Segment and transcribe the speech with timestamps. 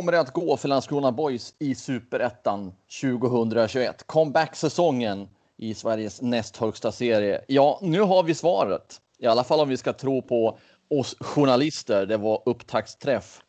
[0.00, 2.72] Kommer det att gå för Landskrona Boys i Superettan
[3.02, 4.06] 2021?
[4.06, 7.44] Comeback-säsongen i Sveriges näst högsta serie.
[7.48, 9.00] Ja, nu har vi svaret.
[9.18, 12.06] I alla fall om vi ska tro på oss journalister.
[12.06, 13.42] Det var upptaktsträff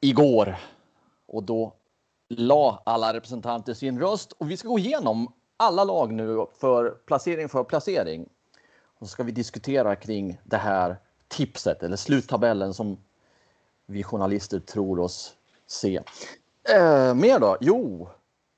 [0.00, 0.56] igår
[1.28, 1.74] och då
[2.28, 7.48] la alla representanter sin röst och vi ska gå igenom alla lag nu för placering
[7.48, 8.28] för placering.
[8.84, 10.96] Och så ska vi diskutera kring det här
[11.28, 12.98] tipset eller sluttabellen som
[13.86, 16.00] vi journalister tror oss se.
[16.68, 17.56] Eh, mer då?
[17.60, 18.08] Jo,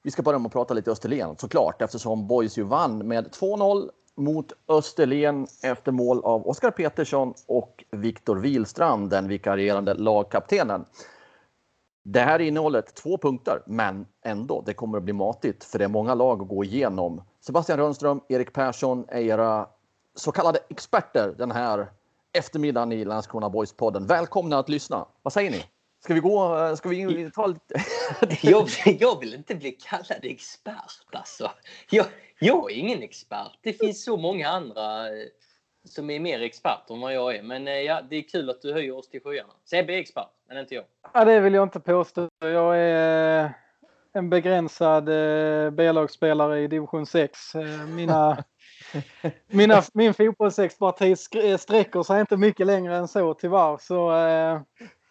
[0.02, 3.90] vi ska börja med att prata lite Österlen såklart eftersom Boys ju vann med 2-0
[4.16, 10.84] mot Österlen efter mål av Oskar Petersson och Viktor Wilstrand, den vikarierande lagkaptenen.
[12.04, 15.88] Det här innehållet två punkter, men ändå, det kommer att bli matigt för det är
[15.88, 17.22] många lag att gå igenom.
[17.40, 19.68] Sebastian Rönnström, Erik Persson är era
[20.14, 21.90] så kallade experter den här
[22.32, 24.06] eftermiddagen i Landskrona Boys-podden.
[24.06, 25.06] Välkomna att lyssna.
[25.22, 25.64] Vad säger ni?
[26.04, 26.76] Ska vi gå?
[26.76, 27.74] Ska vi ta lite?
[28.42, 31.50] jag, jag vill inte bli kallad expert alltså.
[31.90, 32.06] Jag,
[32.38, 33.58] jag är ingen expert.
[33.62, 35.26] Det finns så många andra eh,
[35.84, 37.42] som är mer experter än vad jag är.
[37.42, 39.52] Men eh, ja, det är kul att du höjer oss till skyarna.
[39.64, 40.84] Sebbe är expert, men inte jag.
[41.14, 42.28] Ja, det vill jag inte påstå.
[42.40, 43.50] Jag är eh,
[44.12, 45.04] en begränsad
[45.74, 47.38] B-lagsspelare i division 6.
[47.88, 48.44] Mina
[49.46, 53.78] mina, min fotbollsexpertis sträcker sig inte mycket längre än så tyvärr.
[53.80, 54.12] Så,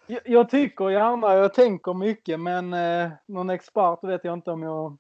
[0.08, 4.64] eh, jag tycker gärna, jag tänker mycket men eh, någon expert vet jag inte om
[4.64, 4.98] jag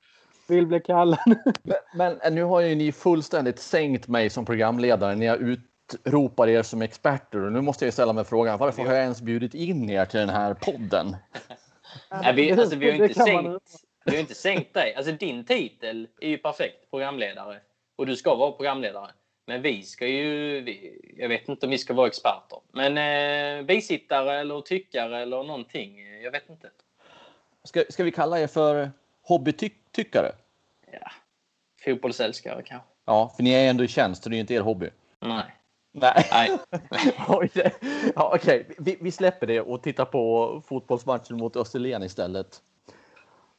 [0.47, 1.19] vill bli kallad.
[1.63, 5.15] men, men, eh, nu har ju ni fullständigt sänkt mig som programledare.
[5.15, 8.93] Ni har utropar er som experter och nu måste jag ställa mig frågan varför har
[8.93, 11.15] jag ens bjudit in er till den här podden?
[12.11, 13.65] Nej, vi, alltså, vi, har inte sänkt,
[14.05, 14.95] vi har inte sänkt dig.
[14.95, 17.59] Alltså, din titel är ju perfekt, programledare.
[17.95, 19.11] Och du ska vara programledare.
[19.45, 22.59] Men vi ska ju, vi, jag vet inte om vi ska vara experter.
[22.71, 26.21] Men eh, bisittare eller tyckare eller någonting.
[26.23, 26.69] Jag vet inte.
[27.63, 30.31] Ska, ska vi kalla er för hobbytyckare?
[30.91, 31.11] Ja,
[31.85, 32.87] fotbollsälskare kanske.
[33.05, 34.89] Ja, för ni är ändå i tjänst, så det är inte er hobby.
[35.19, 35.55] Nej.
[35.91, 36.27] Nej.
[36.31, 36.59] Nej.
[38.15, 42.61] ja, Okej, vi, vi, släpper det och tittar på fotbollsmatchen mot Österlen istället.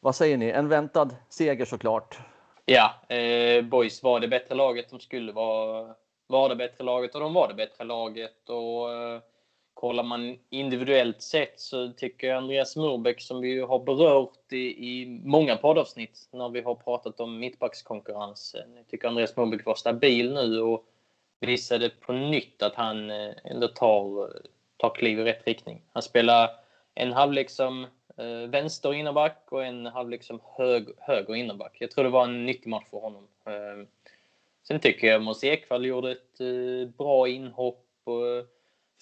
[0.01, 0.51] Vad säger ni?
[0.51, 2.19] En väntad seger såklart.
[2.67, 4.91] Ja, eh, Boys var det bättre laget.
[4.91, 5.95] De skulle vara,
[6.27, 8.49] var det bättre laget och de var det bättre laget.
[8.51, 9.21] Och, eh,
[9.75, 14.57] kollar man individuellt sett så tycker jag Andreas Murbeck, som vi har berört i,
[14.93, 18.77] i många poddavsnitt när vi har pratat om mittbackskonkurrensen.
[18.77, 20.87] Jag tycker Andreas Murbeck var stabil nu och
[21.41, 24.33] visade på nytt att han eh, ändå tar,
[24.77, 25.83] tar kliv i rätt riktning.
[25.93, 26.51] Han spelar
[26.95, 27.87] en halvlek som
[28.17, 31.77] eh, vänster innerback och en halvlek som hög, höger innerback.
[31.81, 33.29] Jag tror det var en nyttig match för honom.
[33.47, 33.87] Eh,
[34.63, 37.87] sen tycker jag Måns Ekvall gjorde ett eh, bra inhopp.
[38.05, 38.45] Och, eh,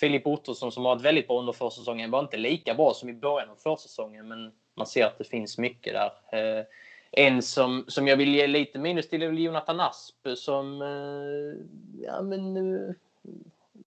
[0.00, 3.12] Filip Ottosson som har varit väldigt bra under försäsongen var inte lika bra som i
[3.12, 6.12] början av försäsongen men man ser att det finns mycket där.
[6.58, 6.64] Eh,
[7.10, 12.22] en som, som jag vill ge lite minus till är Jonathan Asp som eh, ja,
[12.22, 12.94] men, eh,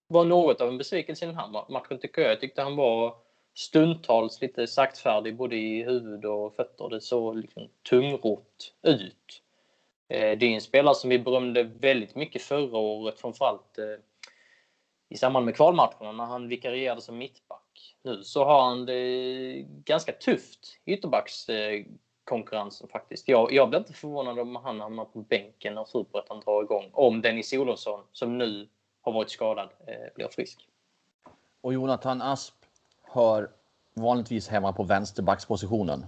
[0.06, 2.30] var något av en besvikelse i den här matchen tycker jag.
[2.30, 3.14] Jag tyckte han var
[3.56, 6.88] stundtals lite saktfärdig både i huvud och fötter.
[6.88, 9.42] Det såg liksom tungrott ut.
[10.08, 13.94] Eh, det är en spelare som vi berömde väldigt mycket förra året, framförallt eh,
[15.08, 17.96] i samband med kvalmatcherna när han vikarierade som mittback.
[18.02, 23.28] Nu så har han det ganska tufft i ytterbackskonkurrensen eh, faktiskt.
[23.28, 26.90] Jag, jag blir inte förvånad om han hamnar på bänken när Superettan drar igång.
[26.92, 28.68] Om Dennis Olofsson, som nu
[29.00, 29.68] har varit skadad,
[30.14, 30.68] blir frisk.
[31.60, 32.65] Och Jonathan Asp
[33.16, 33.50] hör
[33.94, 36.06] vanligtvis hemma på vänsterbackspositionen?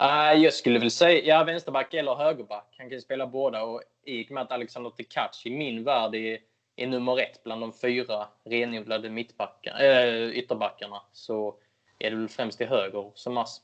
[0.00, 2.74] Uh, jag skulle väl säga ja, vänsterback eller högerback.
[2.78, 6.38] Han kan spela båda och i och med att Alexander Tkach i min värld är,
[6.76, 11.54] är nummer ett bland de fyra renodlade äh, ytterbackarna så
[11.98, 13.62] är det väl främst till höger som Asp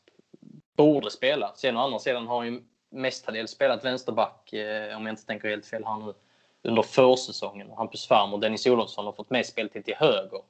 [0.77, 1.53] borde spela.
[1.55, 5.49] Sen å andra sidan har han ju mestadels spelat vänsterback, eh, om jag inte tänker
[5.49, 6.15] helt fel här nu,
[6.63, 7.71] under försäsongen.
[7.71, 10.43] Hampus Färm och Dennis Olofsson har fått med speltid till höger.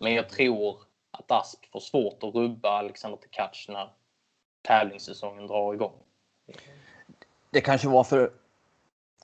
[0.00, 0.78] Men jag tror
[1.18, 3.88] att Asp får svårt att rubba Alexander Tkac när
[4.62, 5.98] tävlingssäsongen drar igång.
[7.50, 8.32] Det kanske var för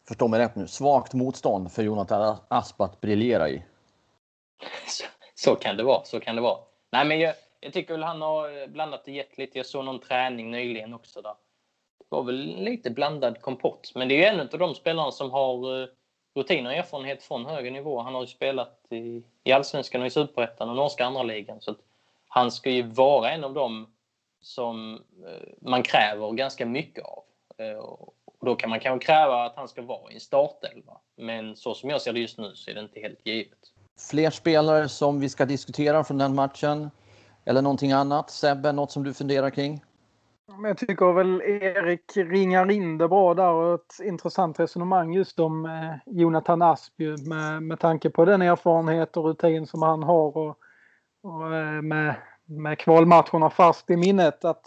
[0.09, 3.63] förstå mig rätt nu, svagt motstånd för Jonathan Asp att briljera i.
[4.87, 5.05] Så,
[5.35, 6.05] så, kan det vara.
[6.05, 6.59] Så kan det vara.
[6.93, 9.59] Nej, men jag, jag tycker väl han har blandat och gett lite.
[9.59, 11.35] Jag såg någon träning nyligen också där.
[11.99, 13.93] Det var väl lite blandad kompott.
[13.95, 15.89] Men det är ju en av de spelarna som har
[16.35, 18.00] rutin och erfarenhet från högre nivå.
[18.00, 21.61] Han har ju spelat i, i Allsvenskan och i Superettan och norska andra ligan.
[21.61, 21.75] Så
[22.29, 23.87] han ska ju vara en av dem
[24.41, 24.94] som
[25.27, 27.23] eh, man kräver ganska mycket av.
[27.59, 30.97] Eh, och då kan man kanske kräva att han ska vara i en startelva.
[31.17, 33.59] Men så som jag ser det just nu så är det inte helt givet.
[34.11, 36.91] Fler spelare som vi ska diskutera från den matchen?
[37.44, 38.31] Eller någonting annat?
[38.31, 39.81] Sebbe, något som du funderar kring?
[40.58, 45.67] Jag tycker väl Erik ringar in det bra där och ett intressant resonemang just om
[45.67, 46.94] eh, Jonathan Asp
[47.26, 50.58] med, med tanke på den erfarenhet och rutin som han har och,
[51.23, 52.14] och eh, med,
[52.44, 54.67] med kvalmatcherna fast i minnet att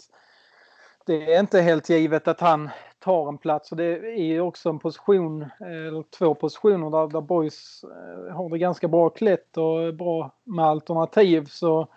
[1.06, 4.68] det är inte helt givet att han tar en plats och det är ju också
[4.68, 7.84] en position, eh, eller två positioner där, där Boys
[8.32, 11.44] har det ganska bra klätt och bra med alternativ.
[11.44, 11.88] Så,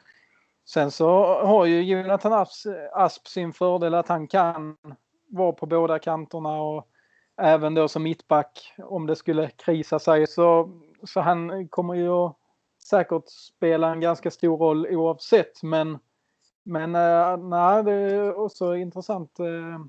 [0.69, 1.09] sen så
[1.43, 4.77] har ju Jonathan Asp, Asp sin fördel att han kan
[5.29, 6.87] vara på båda kanterna och
[7.41, 10.27] även då som mittback om det skulle krisa sig.
[10.27, 10.69] Så,
[11.03, 12.29] så han kommer ju
[12.89, 15.97] säkert spela en ganska stor roll oavsett men
[16.63, 19.45] men äh, nej, det är också intressant äh,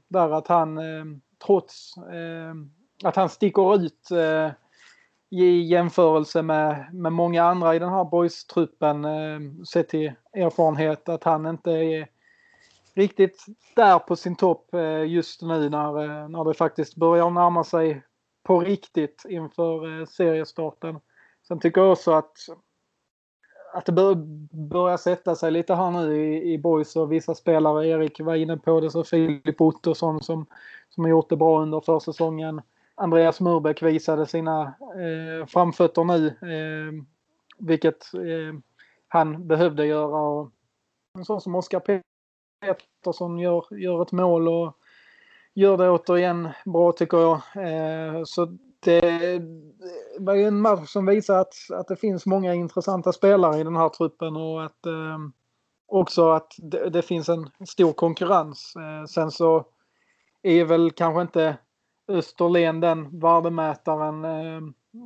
[0.08, 1.04] där att han äh,
[1.46, 1.94] trots
[3.04, 4.08] att han sticker ut
[5.30, 11.24] i jämförelse med, med många andra i den här boys-truppen eh, sett till erfarenhet att
[11.24, 12.08] han inte är
[12.94, 13.44] riktigt
[13.76, 18.02] där på sin topp eh, just nu när, eh, när det faktiskt börjar närma sig
[18.42, 21.00] på riktigt inför seriestarten.
[21.48, 22.36] Sen tycker jag också att
[23.72, 24.14] att det bör,
[24.68, 27.88] börjar sätta sig lite här nu i, i boys och vissa spelare.
[27.88, 30.46] Erik var inne på det, så Filip Ottosson som,
[30.88, 32.60] som har gjort det bra under försäsongen.
[32.98, 37.04] Andreas Murbeck visade sina eh, framfötter nu, eh,
[37.58, 38.58] vilket eh,
[39.08, 40.20] han behövde göra.
[40.20, 40.50] Och
[41.18, 42.02] en sån som Oskar
[42.60, 44.76] Pettersson gör, gör ett mål och
[45.54, 47.40] gör det återigen bra tycker jag.
[47.56, 49.42] Eh, så det
[50.18, 53.76] var ju en match som visar att, att det finns många intressanta spelare i den
[53.76, 55.18] här truppen och att eh,
[55.86, 58.74] också att det, det, finns en stor konkurrens.
[58.76, 59.64] Eh, sen så
[60.42, 61.56] är väl kanske inte
[62.08, 64.24] Österlen den värdemätaren.
[64.24, 64.60] Eh,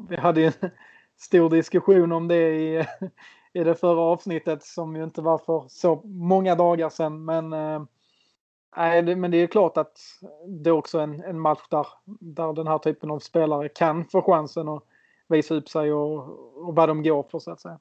[0.08, 0.70] vi hade ju en
[1.16, 2.86] stor diskussion om det i,
[3.52, 7.24] i det förra avsnittet som ju inte var för så många dagar sedan.
[7.24, 10.00] Men äh, det, men det är klart att
[10.46, 11.86] det är också en, en match där,
[12.20, 14.84] där den här typen av spelare kan få chansen att
[15.28, 16.18] visa upp sig och,
[16.68, 17.78] och vad de går för så att säga.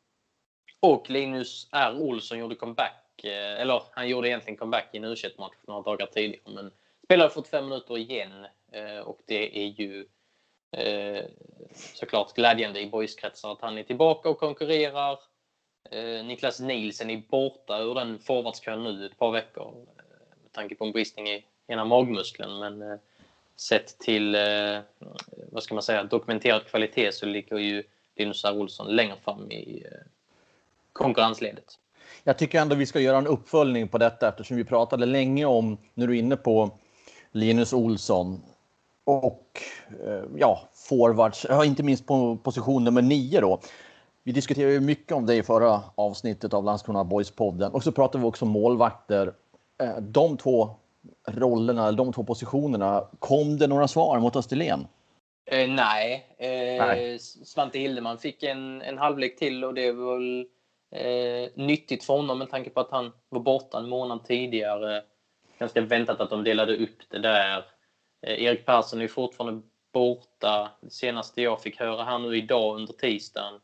[0.80, 1.96] Och Linus R.
[2.00, 5.82] Olsson gjorde comeback, eh, eller han gjorde egentligen comeback i en u match för några
[5.82, 6.54] dagar tidigare.
[6.54, 6.72] Men
[7.04, 10.06] spelade 45 minuter igen Eh, och det är ju
[10.72, 11.26] eh,
[11.94, 15.20] såklart glädjande i boyskretsar att han är tillbaka och konkurrerar.
[15.92, 19.74] Eh, Niklas Nielsen är borta ur den forwardskön nu ett par veckor
[20.44, 22.60] med tanke på en bristning i ena magmuskeln.
[22.60, 23.00] Men
[23.56, 24.38] sett till
[25.52, 27.84] vad ska man säga, dokumenterad kvalitet så ligger ju
[28.16, 28.58] Linus R.
[28.58, 29.86] Olsson längre fram i
[30.94, 31.80] konkurrensledet.
[32.24, 35.78] Jag tycker ändå vi ska göra en uppföljning på detta eftersom vi pratade länge om,
[35.94, 36.80] när du är inne på
[37.32, 38.42] Linus Olsson
[39.06, 39.62] och
[40.36, 43.60] ja, forwards, inte minst på position nummer nio då.
[44.24, 48.22] Vi diskuterade ju mycket om det i förra avsnittet av Landskrona Boys-podden och så pratade
[48.22, 49.34] vi också om målvakter
[49.82, 50.70] Eh, de två
[51.28, 54.88] rollerna, de två positionerna, kom det några svar mot Österlen?
[55.46, 56.36] Eh, nej.
[56.38, 57.20] Eh, nej.
[57.20, 60.46] Svante Hildeman fick en, en halvlek till och det var väl
[60.96, 65.04] eh, nyttigt för honom med tanke på att han var borta en månad tidigare.
[65.60, 67.66] Ganska väntat att de delade upp det där.
[68.22, 69.62] Eh, Erik Persson är fortfarande
[69.94, 70.72] borta.
[70.82, 73.60] Det senaste jag fick höra här nu idag under tisdagen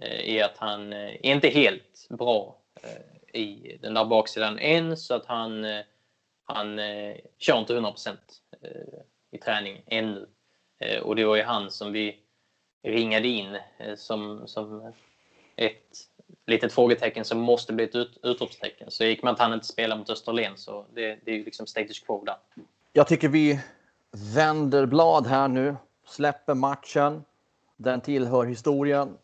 [0.00, 2.58] eh, är att han är inte helt bra
[3.32, 5.66] i den där baksidan än så att han,
[6.44, 6.80] han
[7.38, 7.92] kör inte 100
[8.62, 8.70] eh,
[9.30, 10.28] i träning ännu.
[11.02, 12.18] Och det var ju han som vi
[12.82, 13.58] ringade in
[13.96, 14.92] som, som
[15.56, 15.96] ett
[16.46, 18.90] litet frågetecken som måste bli ett ut, utropstecken.
[18.90, 21.66] Så gick man att han inte spelar mot Österlen så det, det är ju liksom
[21.66, 22.36] status quo där.
[22.92, 23.60] Jag tycker vi
[24.16, 27.24] vänder blad här nu, släpper matchen.
[27.76, 29.16] Den tillhör historien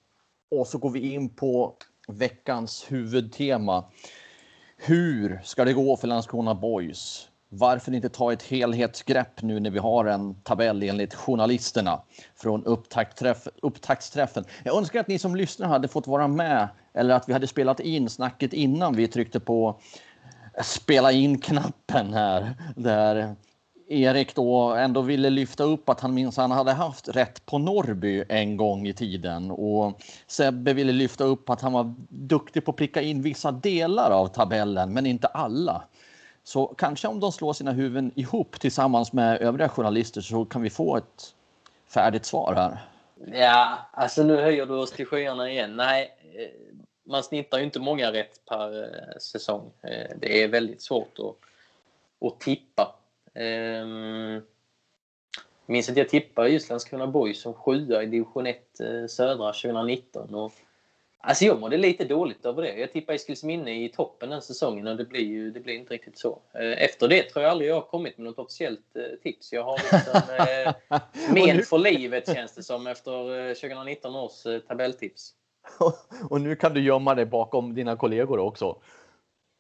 [0.50, 1.74] och så går vi in på
[2.08, 3.84] veckans huvudtema.
[4.76, 7.28] Hur ska det gå för Landskrona Boys?
[7.48, 12.02] Varför inte ta ett helhetsgrepp nu när vi har en tabell enligt journalisterna
[12.36, 14.44] från upptaktsträff, upptaktsträffen?
[14.64, 17.80] Jag önskar att ni som lyssnar hade fått vara med eller att vi hade spelat
[17.80, 19.80] in snacket innan vi tryckte på
[20.62, 22.54] spela in-knappen här.
[22.76, 23.36] Där
[23.92, 28.24] Erik då ändå ville lyfta upp att han minns han hade haft rätt på Norrby
[28.28, 32.76] en gång i tiden och Sebbe ville lyfta upp att han var duktig på att
[32.76, 35.82] pricka in vissa delar av tabellen, men inte alla.
[36.44, 40.70] Så kanske om de slår sina huvuden ihop tillsammans med övriga journalister så kan vi
[40.70, 41.34] få ett
[41.88, 42.78] färdigt svar här.
[43.32, 45.76] Ja, alltså nu höjer du oss till skyarna igen.
[45.76, 46.48] Nej, eh,
[47.04, 49.72] man snittar ju inte många rätt per eh, säsong.
[49.82, 51.36] Eh, det är väldigt svårt att,
[52.28, 52.94] att tippa.
[53.34, 54.42] Um,
[55.66, 58.62] minns att jag tippade just Landskrona Boys som sjua i division 1
[59.08, 60.34] södra 2019.
[60.34, 60.52] Och
[61.24, 62.78] Alltså jag mådde lite dåligt över det.
[62.78, 66.18] Jag tippade Eskilsminne i toppen den säsongen och det blir ju det blir inte riktigt
[66.18, 66.38] så.
[66.54, 69.52] Eh, efter det tror jag aldrig jag har kommit med något officiellt eh, tips.
[69.52, 71.00] Jag har liksom eh,
[71.54, 75.34] men för livet känns det som efter 2019 års tabelltips.
[76.30, 78.76] och nu kan du gömma dig bakom dina kollegor också.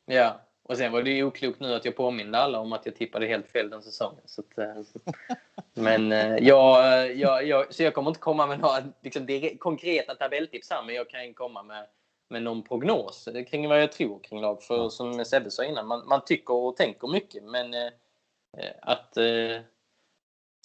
[0.06, 2.96] Ja, och sen var det ju oklokt nu att jag påminde alla om att jag
[2.96, 4.22] tippade helt fel den säsongen.
[4.26, 4.82] Så att, eh,
[5.74, 9.26] men eh, jag, jag, jag, så jag kommer inte komma med några liksom,
[9.58, 11.86] konkreta tabelltips här, men jag kan komma med,
[12.28, 14.62] med någon prognos kring vad jag tror kring lag.
[14.62, 19.60] För som Sebbe sa innan, man, man tycker och tänker mycket, men eh, att eh,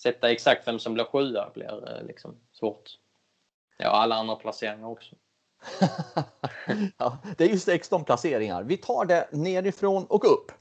[0.01, 2.89] sätta exakt vem som blir sjua blir eh, liksom svårt.
[3.77, 5.16] Ja, alla andra placeringar också.
[6.98, 8.64] Ja, det är ju 16 placeringar.
[8.64, 10.52] Vi tar det nerifrån och upp.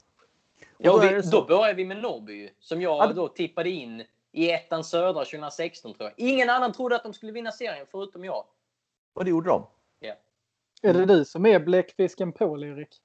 [0.77, 4.03] Och ja, då, vi, då börjar vi med Norrby som jag ja, då tippade in
[4.31, 6.13] i ettan södra 2016 tror jag.
[6.29, 8.45] Ingen annan trodde att de skulle vinna serien förutom jag.
[9.13, 9.67] Och det gjorde de.
[9.99, 10.13] Ja.
[10.81, 13.01] Är det du som är bläckfisken Paul, Erik?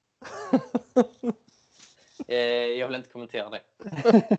[2.27, 3.61] eh, jag vill inte kommentera det.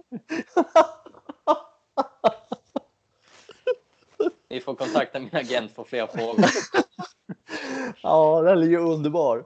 [4.48, 6.44] Ni får kontakta min agent för fler frågor.
[8.02, 9.44] ja, den är ju underbar.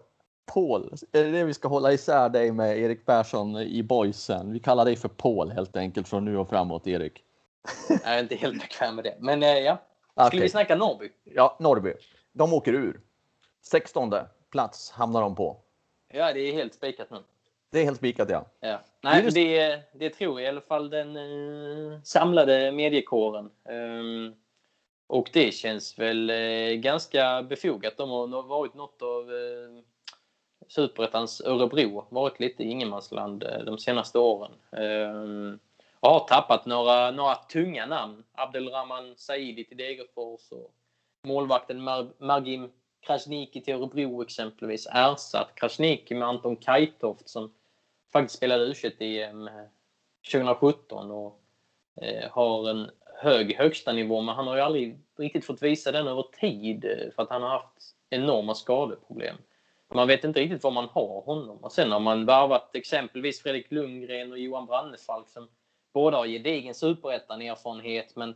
[0.55, 4.53] Paul, är det det vi ska hålla isär dig med Erik Persson i boysen?
[4.53, 7.23] Vi kallar dig för Paul helt enkelt från nu och framåt, Erik.
[7.89, 9.79] Jag är inte helt bekväm med det, men eh, ja.
[10.15, 10.41] Skulle okay.
[10.41, 11.09] vi snacka Norrby?
[11.25, 11.93] Ja, Norrby.
[12.33, 13.01] De åker ur.
[13.63, 14.15] 16
[14.51, 15.57] plats hamnar de på.
[16.09, 17.19] Ja, det är helt spikat nu.
[17.71, 18.45] Det är helt spikat, ja.
[18.61, 18.81] ja.
[19.01, 23.51] Nej, det, det, det tror i alla fall den eh, samlade mediekåren.
[23.65, 24.35] Um,
[25.09, 27.97] och det känns väl eh, ganska befogat.
[27.97, 29.83] De har varit något av eh,
[30.69, 34.53] Superettans Örebro, varit lite ingenmansland eh, de senaste åren.
[34.73, 35.59] Eh,
[36.01, 38.25] och har tappat några, några tunga namn.
[38.33, 40.75] Abdelrahman Saidi till Degerfors och
[41.25, 44.87] målvakten Mar Margim Krasniqi till Örebro exempelvis.
[44.87, 47.53] Ersatt Krasniqi med Anton Kajtoft som
[48.13, 49.51] faktiskt spelade u em
[50.33, 51.41] 2017 eh, och
[52.03, 56.09] eh, har en hög högsta nivå men han har ju aldrig riktigt fått visa den
[56.09, 59.37] över tid eh, för att han har haft enorma skadeproblem.
[59.95, 61.57] Man vet inte riktigt var man har honom.
[61.57, 65.49] Och sen har man varvat exempelvis Fredrik Lundgren och Johan Brannefalk som
[65.93, 68.29] båda har gedigen superettan-erfarenhet men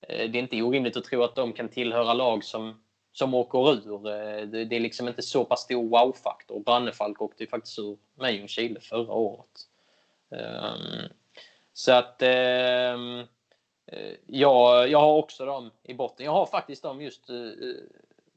[0.00, 2.82] eh, det är inte orimligt att tro att de kan tillhöra lag som,
[3.12, 4.06] som åker ur.
[4.06, 6.60] Eh, det är liksom inte så pass stor wow-faktor.
[6.60, 9.68] Brannefalk åkte ju faktiskt ur med Ljungskile förra året.
[10.30, 11.08] Ehm,
[11.72, 13.22] så att ehm,
[14.26, 16.26] jag, jag har också dem i botten.
[16.26, 17.36] Jag har faktiskt dem just eh,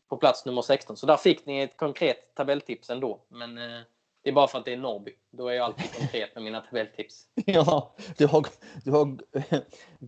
[0.09, 0.97] på plats nummer 16.
[0.97, 3.19] Så där fick ni ett konkret tabelltips ändå.
[3.27, 3.79] Men eh,
[4.23, 5.11] det är bara för att det är Norrby.
[5.31, 7.25] Då är jag alltid konkret med mina tabelltips.
[7.45, 8.45] Ja, du har,
[8.83, 9.17] du har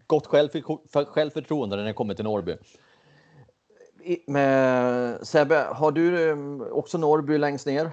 [0.07, 2.55] gott självför, självförtroende när det kommer till Norrby.
[5.21, 6.33] Sebbe, har du
[6.71, 7.91] också Norrby längst ner?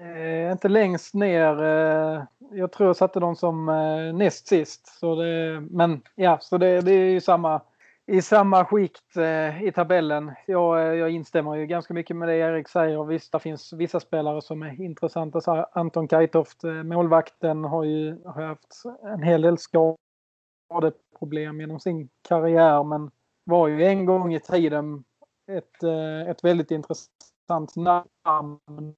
[0.00, 1.62] Eh, inte längst ner.
[1.62, 4.86] Eh, jag tror jag satte dem som eh, näst sist.
[4.86, 7.62] Så det, men ja, så det, det är ju samma,
[8.06, 10.32] i samma skikt eh, i tabellen.
[10.46, 13.04] Jag, eh, jag instämmer ju ganska mycket med det Erik säger.
[13.04, 15.40] Visst, det finns vissa spelare som är intressanta.
[15.40, 22.08] Så Anton Kajtoft, eh, målvakten, har ju har haft en hel del skadeproblem genom sin
[22.28, 22.84] karriär.
[22.84, 23.10] Men
[23.44, 25.04] var ju en gång i tiden
[25.52, 28.94] ett, eh, ett väldigt intressant namn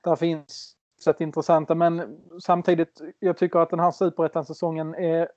[0.00, 5.28] där finns sätt intressanta men samtidigt jag tycker att den här superettan-säsongen är,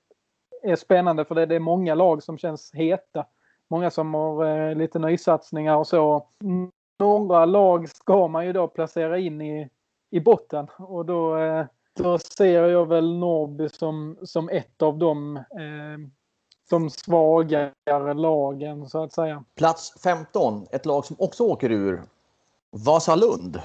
[0.62, 3.26] är spännande för det, det är många lag som känns heta.
[3.70, 6.28] Många som har eh, lite nysatsningar och så.
[6.98, 9.70] Några lag ska man ju då placera in i,
[10.10, 11.66] i botten och då, eh,
[11.96, 16.10] då ser jag väl Norrby som, som ett av de eh,
[16.70, 19.44] de svagare lagen så att säga.
[19.54, 22.02] Plats 15, ett lag som också åker ur.
[22.70, 23.60] Vasalund.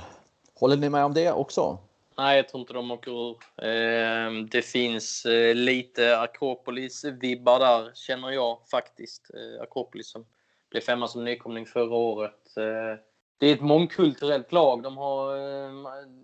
[0.59, 1.77] Håller ni med om det också?
[2.17, 3.37] Nej, jag tror inte de åker ur.
[3.67, 9.31] Ehm, det finns eh, lite Akropolis-vibbar där, känner jag faktiskt.
[9.33, 10.25] Eh, Akropolis som
[10.69, 12.57] blev femma som nykomling förra året.
[12.57, 12.99] Eh,
[13.39, 14.83] det är ett mångkulturellt lag.
[14.83, 15.71] De har, eh,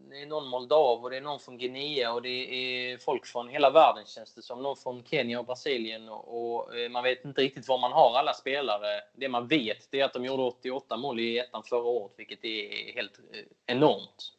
[0.10, 3.50] det är någon moldav och det är någon från Guinea och det är folk från
[3.50, 4.64] hela världen känns det som.
[4.64, 8.18] Någon från Kenya och Brasilien och, och eh, man vet inte riktigt var man har
[8.18, 9.02] alla spelare.
[9.16, 12.46] Det man vet det är att de gjorde 88 mål i ettan förra året, vilket
[12.46, 14.34] är helt eh, enormt.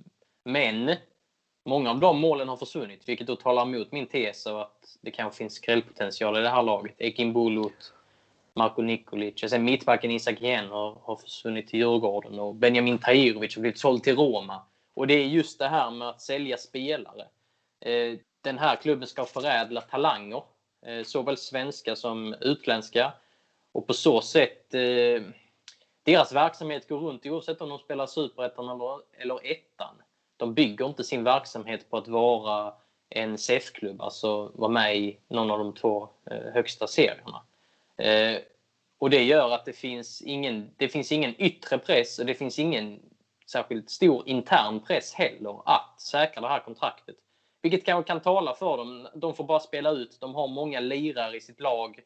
[0.44, 0.94] Men
[1.64, 5.10] många av de målen har försvunnit, vilket då talar emot min tes av att det
[5.10, 6.94] kanske finns skrällpotential i det här laget.
[6.98, 7.92] Ekin Bulut,
[8.56, 9.42] Marko Nikolic.
[9.42, 13.78] Och sen mittbacken Isak Hien har, har försvunnit till Djurgården och Benjamin Tahirovic har blivit
[13.78, 14.62] såld till Roma.
[14.94, 17.26] Och det är just det här med att sälja spelare.
[17.80, 20.42] Eh, den här klubben ska förädla talanger,
[20.86, 23.12] eh, såväl svenska som utländska.
[23.72, 25.22] Och på så sätt, eh,
[26.02, 29.94] deras verksamhet går runt oavsett om de spelar superettan eller, eller ettan.
[30.36, 32.74] De bygger inte sin verksamhet på att vara
[33.08, 37.42] en CF-klubb, alltså vara med i någon av de två eh, högsta serierna.
[37.96, 38.38] Eh,
[38.98, 42.58] och det gör att det finns, ingen, det finns ingen yttre press och det finns
[42.58, 43.00] ingen
[43.50, 47.16] särskilt stor intern press heller att säkra det här kontraktet.
[47.62, 49.08] Vilket kanske kan tala för dem.
[49.14, 50.20] De får bara spela ut.
[50.20, 52.00] De har många lirare i sitt lag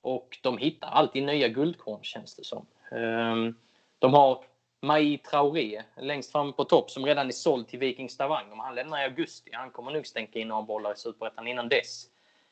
[0.00, 2.66] och de hittar alltid nya guldkorn känns det som.
[2.92, 3.54] Ehm,
[3.98, 4.44] de har
[4.82, 8.56] Mai Traoré längst fram på topp som redan är såld till Viking Stavanger.
[8.56, 9.50] Han lämnar i augusti.
[9.52, 12.06] Han kommer nog stänka in några bollar i Superettan innan dess.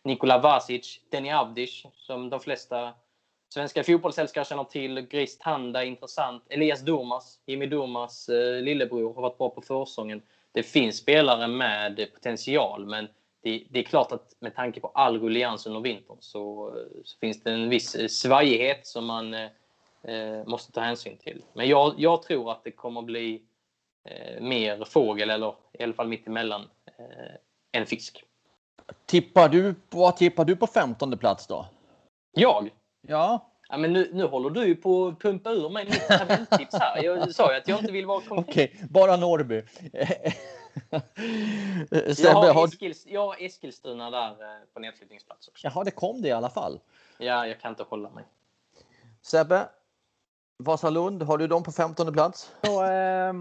[0.05, 2.95] Nikola Vasic, Deni Avdic, som de flesta
[3.49, 5.01] svenska fotbollsälskare känner till.
[5.01, 6.43] Grist Handa, intressant.
[6.51, 10.23] Elias Durmas, Jimmy Durmas eh, lillebror, har varit bra på försången.
[10.53, 13.09] Det finns spelare med potential, men
[13.43, 17.19] det, det, är klart att med tanke på all ruljans under vintern så, eh, så,
[17.19, 19.49] finns det en viss eh, svajighet som man eh,
[20.03, 21.43] eh, måste ta hänsyn till.
[21.53, 23.43] Men jag, jag tror att det kommer bli
[24.05, 26.63] eh, mer fågel, eller i alla fall mittemellan,
[26.99, 28.25] eh, än fisk.
[29.07, 31.67] Tippar du, vad tippar du på 15 plats då?
[32.33, 32.71] Jag?
[33.01, 33.49] Ja.
[33.69, 37.03] Ja, men nu, nu håller du på att pumpa ur mig mitt tabelltips här.
[37.05, 38.49] Jag sa ju att jag inte vill vara konkret.
[38.49, 39.63] Okej, okay, bara Norrby.
[42.15, 45.67] Sebbe, jag, har Eskils, jag har Eskilstuna där eh, på nedflyttningsplats också.
[45.67, 46.81] Jaha, det kom det i alla fall.
[47.19, 48.25] Ja, jag kan inte hålla mig.
[49.23, 49.69] Sebbe,
[50.59, 52.53] Vasalund, har du dem på 15 plats?
[52.63, 53.33] Eh,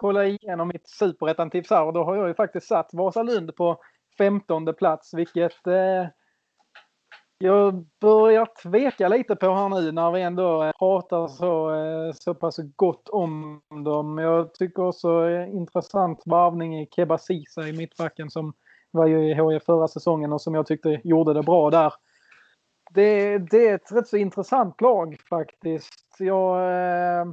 [0.00, 3.80] Kolla igenom mitt superettan-tips här och då har jag ju faktiskt satt Vasalund på
[4.18, 6.06] 15 plats, vilket eh,
[7.38, 12.34] jag börjar tveka lite på här nu när vi ändå eh, pratar så, eh, så
[12.34, 14.18] pass gott om dem.
[14.18, 18.52] Jag tycker också eh, intressant varvning i Keba Sisa i mittbacken som
[18.90, 21.92] var ju i HIF förra säsongen och som jag tyckte gjorde det bra där.
[22.94, 26.16] Det, det är ett rätt så intressant lag faktiskt.
[26.18, 27.26] Jag eh,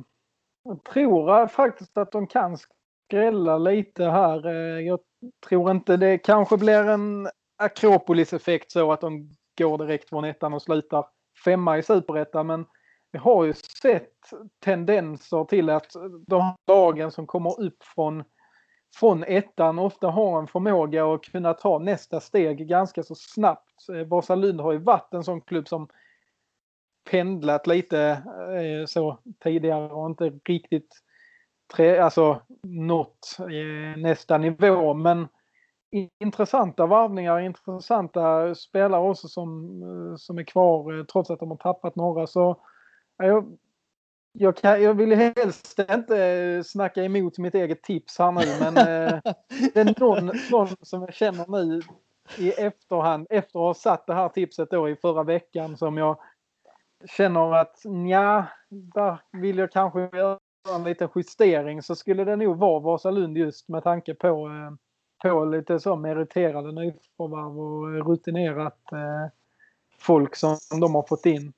[0.67, 4.47] jag tror eh, faktiskt att de kan skrälla lite här.
[4.47, 4.99] Eh, jag
[5.47, 10.61] tror inte det kanske blir en Akropolis-effekt så att de går direkt från ettan och
[10.61, 11.05] slutar
[11.45, 12.47] femma i superettan.
[12.47, 12.65] Men
[13.11, 14.11] vi har ju sett
[14.63, 15.91] tendenser till att
[16.27, 18.23] de lagen som kommer upp från,
[18.99, 23.89] från ettan ofta har en förmåga att kunna ta nästa steg ganska så snabbt.
[23.89, 25.87] Eh, Vasalund har ju varit en sån klubb som
[27.05, 27.99] pendlat lite
[28.57, 31.01] eh, så tidigare och inte riktigt
[31.75, 34.93] tre, alltså, nått eh, nästa nivå.
[34.93, 35.27] Men
[36.19, 41.95] intressanta varvningar, intressanta spelare också som, eh, som är kvar trots att de har tappat
[41.95, 42.27] några.
[42.27, 42.61] Så
[43.17, 43.57] jag,
[44.31, 48.73] jag, kan, jag vill helst inte snacka emot mitt eget tips här nu men
[49.73, 51.81] det är någon, någon som jag känner nu
[52.37, 56.17] i efterhand efter att ha satt det här tipset då i förra veckan som jag
[57.07, 60.39] känner att ja, där vill jag kanske göra
[60.75, 64.71] en liten justering så skulle det nog vara Vasalund just med tanke på eh,
[65.21, 69.31] på lite så meriterade nyförvärv och rutinerat eh,
[69.99, 71.53] folk som de har fått in.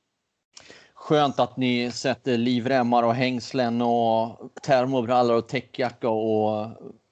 [0.94, 6.66] Skönt att ni sätter livremmar och hängslen och termobrallor och täckjacka och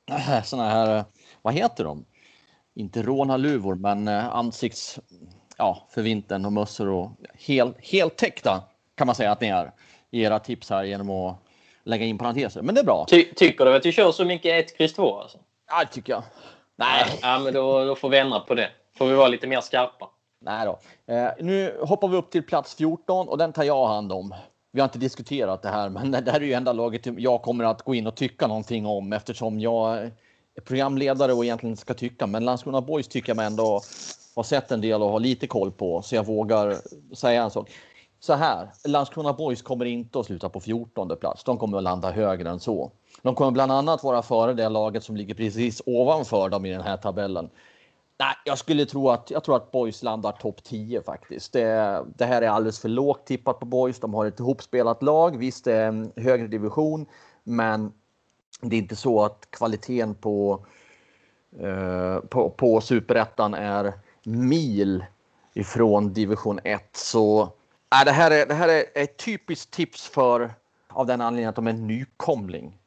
[0.10, 1.06] äh, såna här, eh,
[1.42, 2.06] vad heter de?
[2.76, 5.00] Inte rånarluvor, men eh, ansikts,
[5.58, 7.12] ja, för vintern och mössor och
[7.48, 8.64] helt, helt täckta
[8.96, 9.72] kan man säga att ni är
[10.12, 11.36] i era tips här genom att
[11.84, 12.62] lägga in parenteser.
[12.62, 13.06] Men det är bra.
[13.10, 15.38] Ty tycker du att du kör så mycket 1, X, 2 alltså?
[15.68, 16.24] Ja, det tycker jag.
[16.76, 17.20] Nej.
[17.22, 18.70] Ja, men då, då får vi ändra på det.
[18.98, 20.10] Får vi vara lite mer skarpa.
[20.42, 20.80] Nej då.
[21.14, 24.36] Eh, nu hoppar vi upp till plats 14 och den tar jag hand om.
[24.72, 27.64] Vi har inte diskuterat det här, men det här är ju enda laget jag kommer
[27.64, 30.12] att gå in och tycka någonting om eftersom jag
[30.64, 32.28] programledare och egentligen ska tycka.
[32.28, 33.82] Men Landskrona Boys tycker jag mig ändå
[34.36, 36.76] har sett en del och har lite koll på, så jag vågar
[37.16, 37.72] säga en sak.
[38.20, 41.44] Så här, Landskrona Boys kommer inte att sluta på 14 plats.
[41.44, 42.92] De kommer att landa högre än så.
[43.22, 46.82] De kommer bland annat vara före det laget som ligger precis ovanför dem i den
[46.82, 47.50] här tabellen.
[48.20, 51.54] Nej, jag skulle tro att jag tror att Boys landar topp 10 faktiskt.
[51.54, 54.00] Det, det, här är alldeles för lågt tippat på Boys.
[54.00, 55.38] De har ett ihopspelat lag.
[55.38, 57.06] Visst, det är en högre division,
[57.44, 57.92] men
[58.62, 60.66] det är inte så att kvaliteten på
[61.60, 65.06] eh, på, på superettan är mil
[65.54, 70.54] ifrån division 1 så äh, det här är det här är ett typiskt tips för
[70.88, 72.78] av den anledningen att de är nykomling.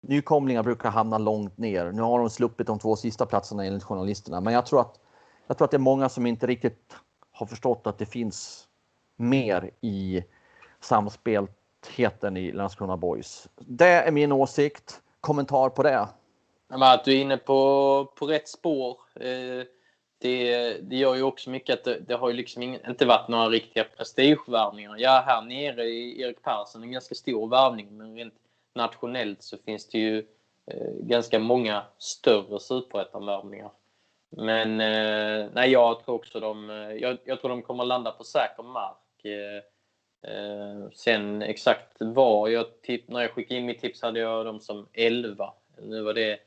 [0.00, 1.92] Nykomlingar brukar hamna långt ner.
[1.92, 5.00] Nu har de sluppit de två sista platserna enligt journalisterna, men jag tror att
[5.46, 6.96] jag tror att det är många som inte riktigt
[7.32, 8.68] har förstått att det finns
[9.16, 10.24] mer i
[11.84, 13.48] samspeltheten i Landskrona Boys.
[13.56, 15.00] Det är min åsikt.
[15.20, 16.08] Kommentar på det?
[16.68, 18.98] Att du är inne på, på rätt spår.
[19.14, 19.64] Eh,
[20.20, 23.48] det, det gör ju också mycket att det, det har ju liksom inte varit några
[23.48, 24.96] riktiga prestigevärvningar.
[24.98, 28.34] Ja, här nere i Erik Persson en ganska stor värvning, men rent
[28.74, 30.18] nationellt så finns det ju
[30.66, 33.70] eh, ganska många större superettan-värvningar.
[34.30, 38.24] Men eh, nej, jag tror också de, eh, jag, jag, tror de kommer landa på
[38.24, 39.24] säker mark.
[39.24, 39.62] Eh
[40.94, 42.66] sen exakt var, jag
[43.06, 45.52] när jag skickade in mitt tips hade jag dem som 11.
[45.82, 46.40] Nu var det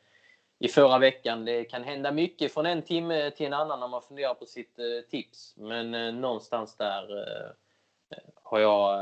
[0.61, 1.45] i förra veckan.
[1.45, 4.79] Det kan hända mycket från en timme till en annan när man funderar på sitt
[4.79, 5.55] eh, tips.
[5.57, 9.01] Men eh, någonstans där eh, har jag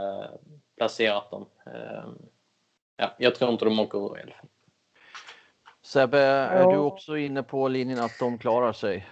[0.77, 1.45] placerat dem.
[2.97, 4.49] Ja, jag tror inte de åker ur i alla fall.
[5.81, 6.71] Sebbe, är ja.
[6.71, 9.07] du också inne på linjen att de klarar sig?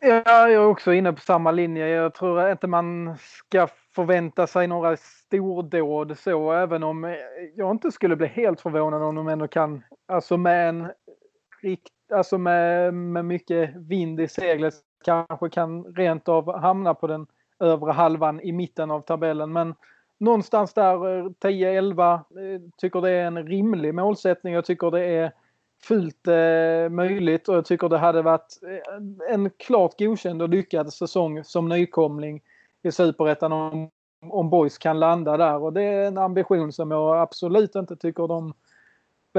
[0.00, 1.88] Ja, jag är också inne på samma linje.
[1.88, 3.68] Jag tror inte man ska
[3.98, 7.14] förvänta sig några stordåd så, även om eh,
[7.54, 10.88] jag inte skulle bli helt förvånad om de ändå kan, alltså med en
[11.62, 17.26] rikt, alltså med, med mycket vind i seglet kanske kan rent av hamna på den
[17.60, 19.52] övre halvan i mitten av tabellen.
[19.52, 19.74] Men
[20.18, 22.20] någonstans där eh, 10-11 eh,
[22.76, 24.54] tycker det är en rimlig målsättning.
[24.54, 25.32] Jag tycker det är
[25.82, 28.58] fullt eh, möjligt och jag tycker det hade varit
[29.30, 32.40] en klart godkänd och lyckad säsong som nykomling
[32.82, 37.18] i Superettan om, om Boys kan landa där och det är en ambition som jag
[37.20, 38.54] absolut inte tycker de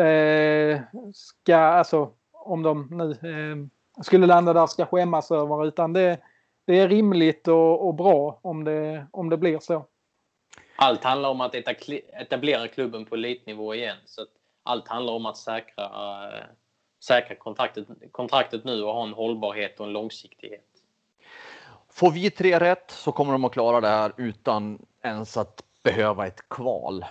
[0.02, 0.82] eh,
[1.14, 3.56] ska, alltså om de nu eh,
[4.04, 6.20] skulle landa där ska skämmas över utan det,
[6.66, 9.86] det är rimligt och, och, bra om det, om det blir så.
[10.76, 13.98] Allt handlar om att etablera klubben på elitnivå igen.
[14.06, 14.26] Så
[14.64, 16.44] allt handlar om att säkra, äh,
[17.04, 20.69] säkra kontraktet, kontraktet nu och ha en hållbarhet och en långsiktighet.
[22.00, 26.28] Får vi tre rätt så kommer de att klara det här utan ens att behöva
[26.28, 27.06] ett kval.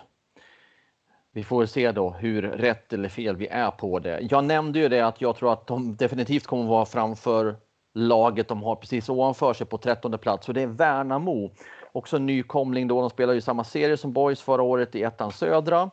[1.32, 4.20] Vi får se då hur rätt eller fel vi är på det.
[4.30, 7.56] Jag nämnde ju det att jag tror att de definitivt kommer att vara framför
[7.94, 11.50] laget de har precis ovanför sig på 13 plats och det är Värnamo.
[11.92, 13.00] Också en nykomling då.
[13.00, 15.90] De spelar ju samma serie som Boys förra året i ettan södra.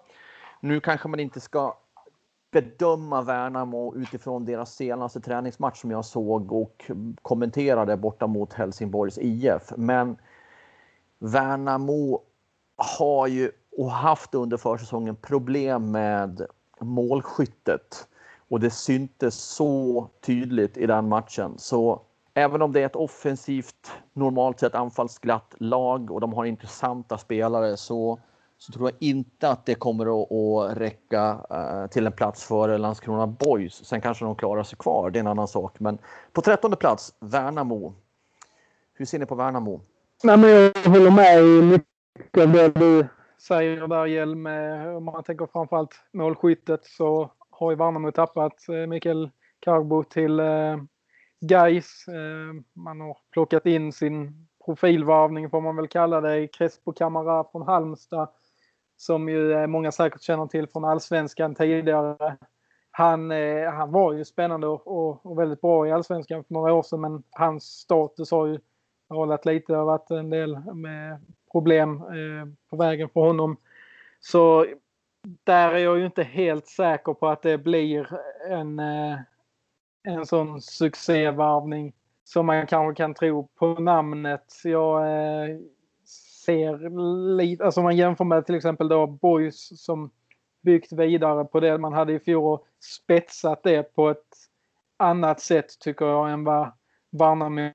[0.60, 1.78] Nu kanske man inte ska
[2.56, 6.92] bedöma Värnamo utifrån deras senaste träningsmatch som jag såg och
[7.22, 9.72] kommenterade borta mot Helsingborgs IF.
[9.78, 10.18] Men
[11.20, 12.22] Värnamo
[12.98, 16.46] har ju och haft under försäsongen problem med
[16.80, 18.08] målskyttet
[18.50, 21.54] och det syntes så tydligt i den matchen.
[21.58, 22.02] Så
[22.34, 27.78] även om det är ett offensivt, normalt sett anfallsglatt lag och de har intressanta spelare
[27.78, 28.20] så,
[28.66, 32.78] så tror jag inte att det kommer att, att räcka eh, till en plats för
[32.78, 33.86] Landskrona Boys.
[33.86, 35.80] Sen kanske de klarar sig kvar, det är en annan sak.
[35.80, 35.98] Men
[36.34, 37.94] på trettonde plats, Värnamo.
[38.94, 39.82] Hur ser ni på Värnamo?
[40.24, 44.46] Nej, men jag håller med i mycket av det du säger där Hjelm,
[44.98, 50.80] om man tänker framförallt målskyttet så har ju Värnamo tappat eh, Mikael Karbo till Geis.
[51.40, 52.06] Gais.
[52.74, 58.30] Man har plockat in sin profilvarvning får man väl kalla det, Crespo Camara från Halmstad
[58.98, 62.38] som ju eh, många säkert känner till från allsvenskan tidigare.
[62.92, 66.84] Han, eh, han var ju spännande och, och, väldigt bra i allsvenskan för några år
[66.84, 68.60] sedan men hans status har ju
[69.10, 69.74] hållit lite.
[69.74, 71.20] Det har varit en del med
[71.52, 73.58] problem eh, på vägen för honom.
[74.20, 74.66] Så
[75.44, 78.80] där är jag ju inte helt säker på att det blir en,
[80.04, 84.54] en sån succévarvning som man kanske kan tro på namnet.
[84.64, 85.08] Jag
[86.46, 86.90] ser
[87.38, 90.12] lite, alltså om man jämför med till exempel då Boys som
[90.62, 94.28] byggt vidare på det man hade i fjol och spetsat det på ett
[94.98, 96.72] annat sätt tycker jag än vad
[97.12, 97.72] Värnamo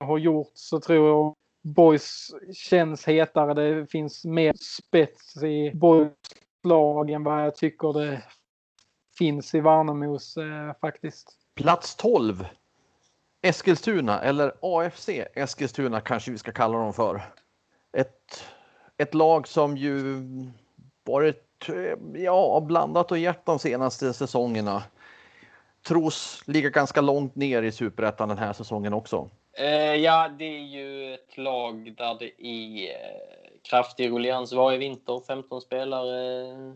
[0.00, 3.54] har gjort så tror jag Boys känns hetare.
[3.54, 6.10] Det finns mer spets i Boys
[6.64, 8.22] lag än vad jag tycker det
[9.18, 11.36] finns i Värnamos eh, faktiskt.
[11.54, 12.46] Plats 12.
[13.42, 17.22] Eskilstuna eller AFC Eskilstuna kanske vi ska kalla dem för.
[17.92, 18.44] Ett,
[18.98, 20.22] ett lag som ju
[21.04, 21.68] varit
[22.14, 24.82] ja, blandat och gett de senaste säsongerna.
[25.88, 29.30] tros ligga ganska långt ner i superettan den här säsongen också.
[29.58, 35.22] Eh, ja, det är ju ett lag där det är eh, kraftig ruljans varje vinter.
[35.26, 36.72] 15 spelare eh,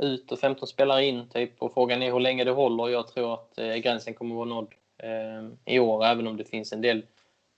[0.00, 1.62] ut och 15 spelare in typ.
[1.62, 2.88] Och frågan är hur länge det håller.
[2.88, 6.44] Jag tror att eh, gränsen kommer att vara nådd eh, i år, även om det
[6.44, 7.02] finns en del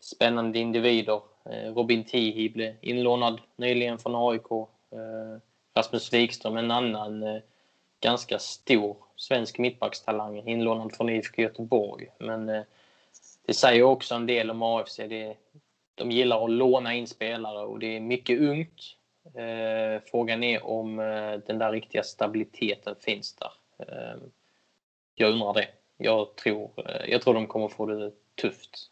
[0.01, 1.21] spännande individer.
[1.51, 4.51] Eh, Robin Tihi blev inlånad nyligen från AIK.
[4.91, 5.39] Eh,
[5.75, 7.43] Rasmus Wikström, en annan eh,
[8.01, 12.09] ganska stor svensk mittbackstalang, inlånad från IFK Göteborg.
[12.19, 12.47] Men
[13.47, 14.97] det säger också en del om AFC.
[14.97, 15.37] Det,
[15.95, 18.83] de gillar att låna in spelare och det är mycket ungt.
[20.11, 20.97] Frågan är om
[21.47, 23.51] den där riktiga stabiliteten finns där.
[25.15, 25.69] Jag undrar det.
[25.97, 26.71] Jag tror,
[27.09, 28.91] jag tror de kommer få det tufft.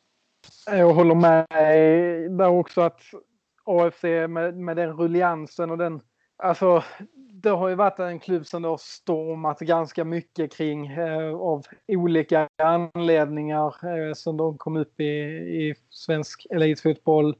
[0.70, 1.46] Eh, Jag håller med
[2.38, 3.00] där också att
[3.64, 6.00] AFC med, med den rulliansen och den...
[6.36, 6.82] Alltså,
[7.44, 11.62] det har ju varit en klubb som det har stormat ganska mycket kring eh, av
[11.88, 17.36] olika anledningar eh, som de kom upp i, i svensk elitfotboll.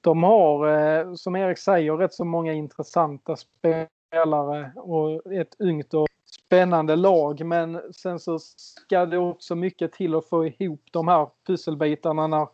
[0.00, 6.06] De har, eh, som Erik säger, rätt så många intressanta spelare och ett ungt och
[6.46, 7.44] spännande lag.
[7.44, 12.48] Men sen så ska det också mycket till att få ihop de här pusselbitarna när,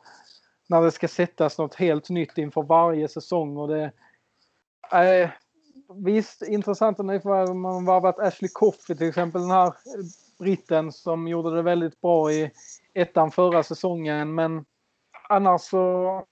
[0.68, 3.56] när det ska sättas något helt nytt inför varje säsong.
[3.56, 3.92] Och det,
[4.92, 5.30] eh,
[5.94, 9.72] visst, intressant när man varvat Ashley Coffey till exempel, den här
[10.38, 12.50] britten som gjorde det väldigt bra i
[12.94, 14.34] ettan förra säsongen.
[14.34, 14.64] Men
[15.28, 16.24] annars så,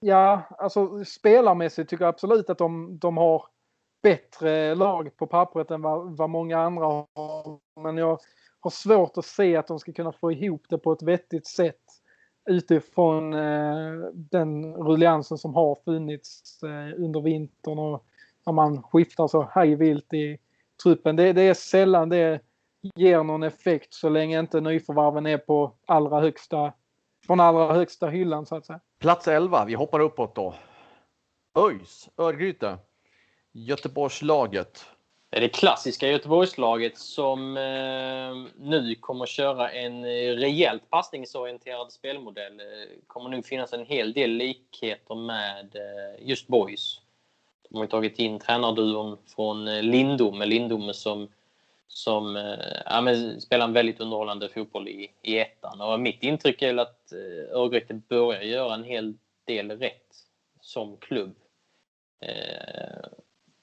[0.00, 3.44] ja, alltså spelarmässigt tycker jag absolut att de, de har
[4.02, 7.80] bättre lag på pappret än vad, vad många andra har.
[7.80, 8.18] Men jag
[8.60, 11.76] har svårt att se att de ska kunna få ihop det på ett vettigt sätt
[12.50, 18.04] utifrån eh, den rulliansen som har funnits eh, under vintern och
[18.46, 20.38] när man skiftar så hejvilt i
[20.82, 21.16] truppen.
[21.16, 22.40] Det, det, är sällan det
[22.94, 26.72] ger någon effekt så länge inte nyförvärven är på allra högsta,
[27.26, 28.80] från allra högsta hyllan så att säga.
[29.00, 30.54] Plats 11, vi hoppar uppåt då.
[31.58, 32.78] ÖIS, Örgryte.
[33.52, 34.86] Göteborgslaget.
[35.30, 42.56] Det är det klassiska Göteborgslaget som eh, nu kommer köra en eh, rejält passningsorienterad spelmodell.
[42.56, 47.00] Det kommer nog finnas en hel del likheter med eh, just Boys.
[47.70, 51.28] De har tagit in tränarduon från eh, Lindome, Lindome som,
[51.88, 55.80] som eh, ja, men spelar en väldigt underhållande fotboll i, i ettan.
[55.80, 60.16] Och mitt intryck är att eh, Örgryte börjar göra en hel del rätt
[60.60, 61.34] som klubb.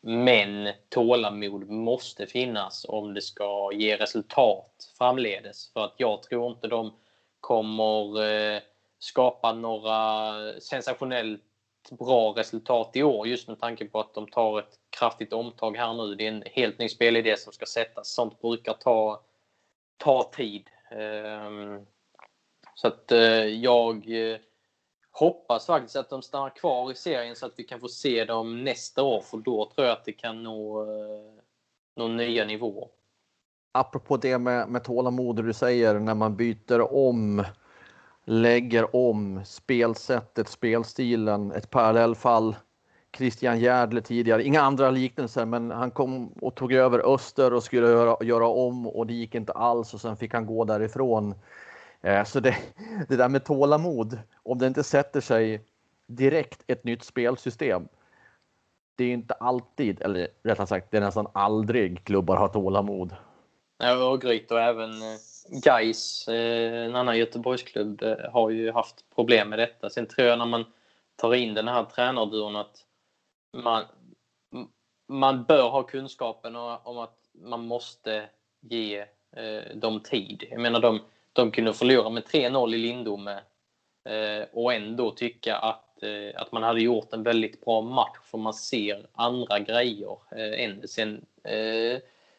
[0.01, 5.73] Men tålamod måste finnas om det ska ge resultat framledes.
[5.73, 6.93] För att jag tror inte de
[7.39, 8.61] kommer eh,
[8.99, 11.41] skapa några sensationellt
[11.91, 15.93] bra resultat i år just med tanke på att de tar ett kraftigt omtag här
[15.93, 16.15] nu.
[16.15, 18.13] Det är en helt ny spelidé som ska sättas.
[18.13, 19.23] Sånt brukar ta,
[19.97, 20.69] ta tid.
[20.91, 21.85] Ehm,
[22.75, 23.95] så att eh, jag
[24.31, 24.37] eh,
[25.19, 28.63] hoppas faktiskt att de stannar kvar i serien så att vi kan få se dem
[28.63, 31.43] nästa år för då tror jag att det kan nå, eh,
[31.95, 32.87] nå nya nivåer.
[33.71, 37.43] Apropå det med, med tålamod du säger när man byter om
[38.25, 41.51] lägger om spelsättet, spelstilen.
[41.51, 42.55] Ett parallellfall.
[43.17, 47.87] Christian Järdle tidigare, inga andra liknelser, men han kom och tog över Öster och skulle
[47.87, 51.35] göra, göra om och det gick inte alls och sen fick han gå därifrån.
[52.01, 52.55] Eh, så det,
[53.09, 55.65] det där med tålamod, om det inte sätter sig
[56.07, 57.87] direkt ett nytt spelsystem.
[58.95, 63.15] Det är inte alltid, eller rättare sagt, det är nästan aldrig klubbar har tålamod.
[63.77, 69.49] Ja, och Gryt och även Geis, Gais, eh, en annan Göteborgsklubb, har ju haft problem
[69.49, 69.89] med detta.
[69.89, 70.65] Sen tror jag när man
[71.15, 72.85] tar in den här tränarduon att
[73.57, 73.83] man,
[75.07, 78.29] man bör ha kunskapen om att man måste
[78.61, 79.05] ge
[79.75, 80.47] dem tid.
[80.51, 80.99] Jag menar, de,
[81.39, 83.41] de kunde förlora med 3-0 i Lindome
[84.09, 88.37] eh, och ändå tycka att, eh, att man hade gjort en väldigt bra match för
[88.37, 91.25] man ser andra grejer eh, än sen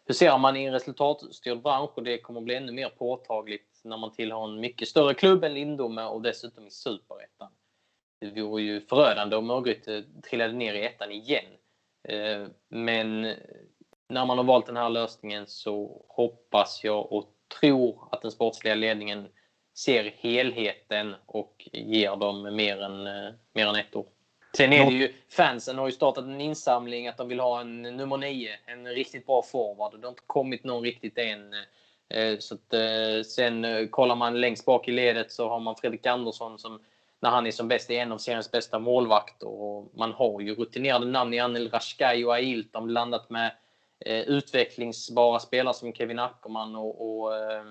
[0.04, 3.96] hur ser man i en resultatstyrd bransch och det kommer bli ännu mer påtagligt när
[3.96, 7.48] man tillhör en mycket större klubb än Lindome och dessutom i superettan.
[8.20, 11.44] Det vore ju förödande om Örgryte trillade ner i ettan igen.
[12.68, 13.34] Men
[14.08, 18.74] när man har valt den här lösningen så hoppas jag och tror att den sportsliga
[18.74, 19.28] ledningen
[19.74, 24.06] ser helheten och ger dem mer än, eh, mer än ett år.
[24.56, 27.82] Sen är det ju, fansen har ju startat en insamling att de vill ha en
[27.82, 30.00] nummer 9, en riktigt bra forward.
[30.00, 31.54] Det har inte kommit någon riktigt än.
[32.14, 36.06] Eh, så att, eh, sen kollar man längst bak i ledet så har man Fredrik
[36.06, 36.80] Andersson som
[37.20, 39.48] när han är som bäst är en av seriens bästa målvakter.
[39.48, 42.72] Och man har ju rutinerade namn i Anel Rashkai och Ailt.
[42.72, 43.52] De blandat med
[44.06, 47.64] Eh, utvecklingsbara spelare som Kevin Ackerman och, och eh,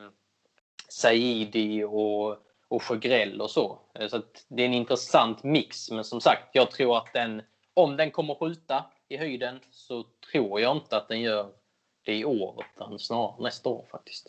[0.90, 2.38] Saidi och,
[2.68, 3.80] och Sjögrell och så.
[4.00, 5.92] Eh, så det är en intressant mix.
[5.92, 7.42] Men som sagt, jag tror att den,
[7.74, 11.50] om den kommer skjuta i höjden så tror jag inte att den gör
[12.06, 14.28] det i år utan snarare nästa år faktiskt.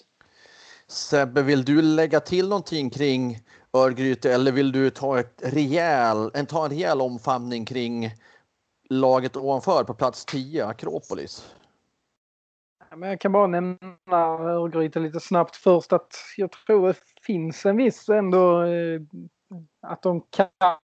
[0.88, 3.38] Sebbe, vill du lägga till någonting kring
[3.72, 8.10] Örgryte eller vill du ta, ett rejäl, en, ta en rejäl omfamning kring
[8.88, 11.44] laget ovanför på plats 10, Akropolis?
[12.96, 13.78] Men jag kan bara nämna
[14.40, 19.00] Örgryte lite snabbt först att jag tror det finns en viss ändå eh,
[19.82, 20.22] att de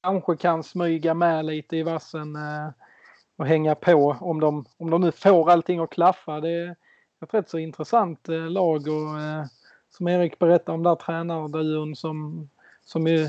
[0.02, 2.68] kanske kan smyga med lite i vassen eh,
[3.36, 6.40] och hänga på om de, om de nu får allting att klaffa.
[6.40, 6.76] Det är
[7.24, 9.44] ett rätt så intressant eh, lag och eh,
[9.90, 12.48] som Erik berättade om där tränarduon som,
[12.84, 13.28] som ju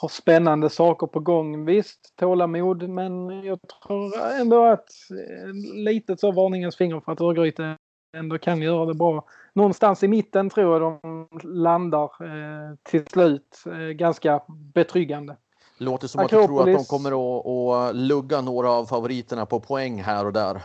[0.00, 1.64] har spännande saker på gång.
[1.64, 7.76] Visst, tålamod, men jag tror ändå att eh, lite så varningens finger för att Örgryte
[8.12, 9.24] ändå kan göra det bra.
[9.52, 15.36] Någonstans i mitten tror jag de landar eh, till slut eh, ganska betryggande.
[15.78, 16.44] Låter som Akropolis.
[16.44, 17.46] att du tror att de kommer att,
[17.88, 20.62] att lugga några av favoriterna på poäng här och där.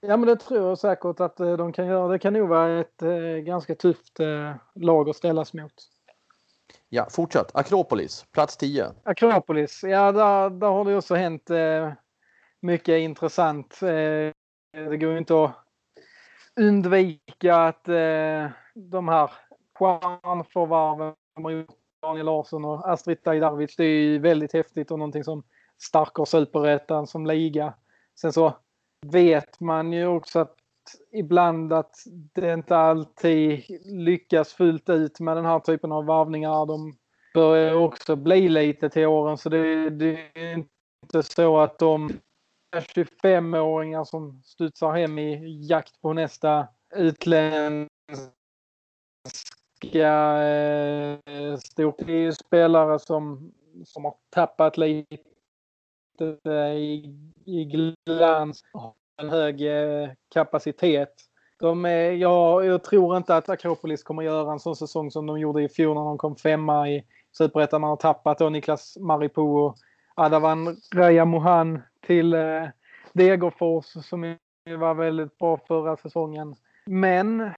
[0.00, 2.08] Ja men det tror jag säkert att eh, de kan göra.
[2.08, 3.02] Det kan nog vara ett
[3.44, 4.18] ganska tufft
[4.74, 5.72] lag att ställas mot.
[6.88, 7.50] Ja, fortsätt.
[7.54, 8.86] Akropolis, plats 10.
[9.02, 11.50] Akropolis, ja där, där har det också hänt
[12.60, 13.78] mycket intressant.
[14.72, 15.63] Det går inte att
[16.60, 19.30] undvika att eh, de här
[19.78, 21.14] stjärnförvärven
[22.02, 25.42] Daniel Larsson och Astrid Dajdarovic, det är ju väldigt häftigt och någonting som
[25.78, 27.74] stärker superettan som liga.
[28.20, 28.54] Sen så
[29.06, 30.56] vet man ju också att
[31.12, 31.94] ibland att
[32.34, 36.66] det inte alltid lyckas fullt ut med den här typen av varvningar.
[36.66, 36.96] De
[37.34, 42.10] börjar också bli lite till åren så det, det är inte så att de
[42.80, 47.88] 25-åringar som studsar hem i jakt på nästa utländska
[50.42, 53.52] eh, stor spelare som,
[53.84, 55.18] som har tappat lite
[56.44, 58.62] eh, i, i glans
[59.16, 61.14] en hög eh, kapacitet.
[61.58, 65.38] De är, ja, jag tror inte att Akropolis kommer göra en sån säsong som de
[65.38, 67.80] gjorde i fjol när de kom femma i Superettan.
[67.80, 69.76] Man har tappat då Niklas Maripo och
[70.14, 72.68] Adavan Rajamohan till eh,
[73.12, 74.36] Degerfors som
[74.78, 76.54] var väldigt bra förra säsongen.
[76.86, 77.50] Men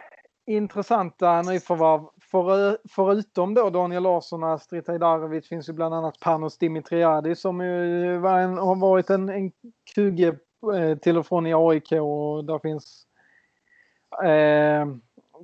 [0.46, 2.00] intressanta nyförvärv.
[2.30, 7.60] För, förutom då Daniel Larsson och Astrid Hajdarevic finns ju bland annat Panos Dimitriadi som
[7.60, 9.52] ju var en, har varit en, en
[9.94, 10.36] kugge
[10.74, 13.06] eh, till och från i AIK och där finns
[14.24, 14.86] eh,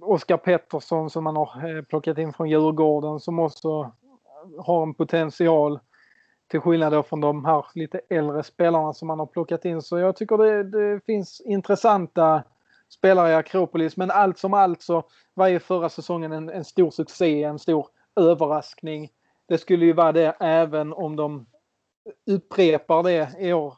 [0.01, 3.93] Oskar Pettersson som man har eh, plockat in från Djurgården som också
[4.59, 5.81] har en potential.
[6.53, 9.83] Till skillnad från de här lite äldre spelarna som man har plockat in.
[9.83, 12.43] Så jag tycker det, det finns intressanta
[12.89, 13.97] spelare i Akropolis.
[13.97, 15.03] Men allt som allt så
[15.35, 17.87] var ju förra säsongen en, en stor succé, en stor
[18.21, 19.09] överraskning.
[19.49, 21.47] Det skulle ju vara det även om de
[22.31, 23.75] upprepar det i år.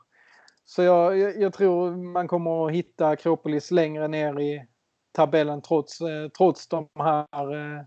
[0.64, 4.66] Så jag, jag, jag tror man kommer att hitta Akropolis längre ner i
[5.12, 7.84] tabellen trots, eh, trots de här eh,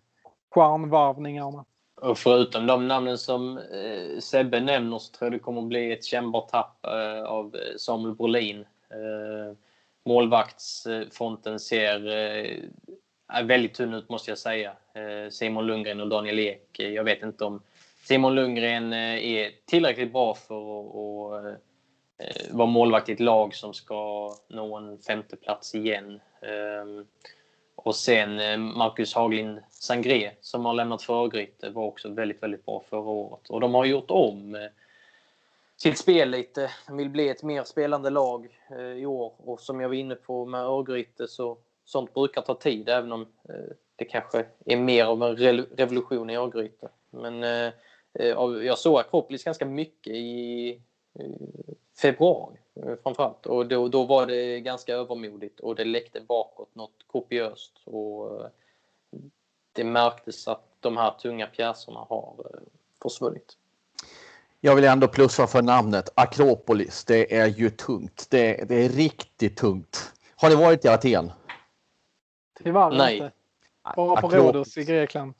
[0.53, 1.65] stjärnvarvningarna.
[2.01, 6.05] Och förutom de namnen som eh, Sebbe nämner så tror jag det kommer bli ett
[6.05, 8.59] kännbart tapp eh, av eh, Samuel Brolin.
[8.89, 9.57] Eh,
[10.05, 14.71] målvaktsfronten ser eh, väldigt tunn ut måste jag säga.
[14.93, 16.79] Eh, Simon Lundgren och Daniel Ek.
[16.79, 17.61] Eh, jag vet inte om
[18.03, 21.57] Simon Lundgren eh, är tillräckligt bra för att
[22.17, 26.19] eh, vara målvakt i ett lag som ska nå en femteplats igen.
[27.87, 32.65] Och sen eh, Marcus Haglind Sangré som har lämnat för Örgryte var också väldigt, väldigt
[32.65, 33.49] bra förra året.
[33.49, 34.61] Och de har gjort om eh,
[35.77, 36.71] sitt spel lite.
[36.87, 39.33] De vill bli ett mer spelande lag eh, i år.
[39.37, 43.27] Och som jag var inne på med Örgryte så sånt brukar ta tid även om
[43.95, 45.35] det kanske är mer av en
[45.77, 46.89] revolution i Örgryte.
[47.09, 47.41] Men
[48.63, 50.81] jag såg Akropolis ganska mycket i
[51.97, 53.45] februari eh, framförallt.
[53.45, 57.81] Och då, då var det ganska övermodigt och det läckte bakåt något kopiöst.
[57.83, 58.47] Och eh,
[59.73, 62.59] det märktes att de här tunga pjäserna har eh,
[63.01, 63.57] försvunnit.
[64.59, 67.05] Jag vill ändå plussa för namnet Akropolis.
[67.05, 68.27] Det är ju tungt.
[68.29, 70.13] Det, det är riktigt tungt.
[70.35, 71.31] Har ni varit i Aten?
[72.63, 73.17] Tyvärr Nej.
[73.17, 73.31] inte.
[73.95, 75.33] Bara på Rhodos i Grekland.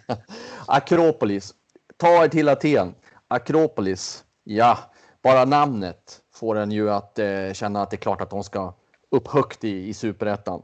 [0.66, 1.54] Akropolis.
[1.96, 2.94] Ta er till Aten.
[3.28, 4.24] Akropolis.
[4.44, 4.78] Ja,
[5.26, 8.74] bara namnet får en ju att eh, känna att det är klart att de ska
[9.10, 10.62] upp högt i, i superettan.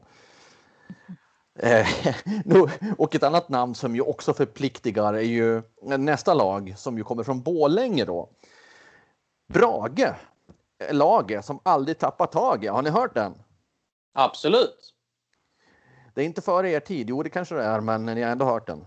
[1.59, 1.87] Eh,
[2.99, 7.23] och ett annat namn som ju också förpliktigar är ju nästa lag som ju kommer
[7.23, 8.31] från Bålänge då.
[9.53, 10.15] Brage,
[10.91, 12.73] laget som aldrig tappar taget.
[12.73, 13.35] Har ni hört den?
[14.15, 14.95] Absolut.
[16.15, 17.11] Det är inte före er tid.
[17.11, 18.85] Jo, det kanske det är, men ni har ändå hört den.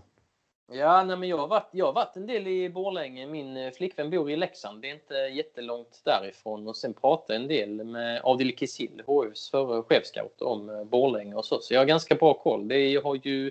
[0.72, 3.26] Ja, nej, men jag, har varit, jag har varit en del i Borlänge.
[3.26, 4.82] Min eh, flickvän bor i Leksand.
[4.82, 6.68] Det är inte jättelångt därifrån.
[6.68, 11.34] Och sen pratade jag en del med Adil Kisil, HFs förre chefscout, om eh, Borlänge
[11.34, 11.60] och så.
[11.60, 12.68] Så jag har ganska bra koll.
[12.68, 13.50] Det har ju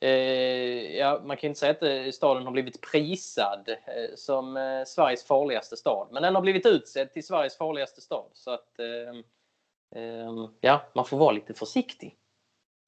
[0.00, 4.84] Eh, ja, man kan inte säga att eh, staden har blivit prisad eh, som eh,
[4.86, 6.08] Sveriges farligaste stad.
[6.10, 8.30] Men den har blivit utsedd till Sveriges farligaste stad.
[8.32, 12.16] Så att eh, eh, ja, man får vara lite försiktig.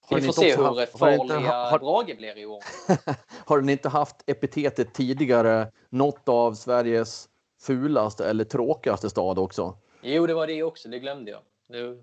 [0.09, 2.63] Vi får se hur haft, farliga har, Brage blir i år.
[3.47, 7.29] har den inte haft epitetet tidigare, något av Sveriges
[7.63, 9.77] fulaste eller tråkigaste stad också?
[10.03, 10.89] Jo, det var det också.
[10.89, 11.41] Det glömde jag.
[11.69, 11.97] Det,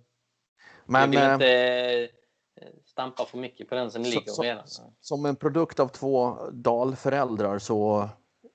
[0.85, 2.09] Men, jag vill inte
[2.85, 4.63] stampa för mycket på den som ligger som, redan.
[5.01, 8.09] Som en produkt av två dalföräldrar så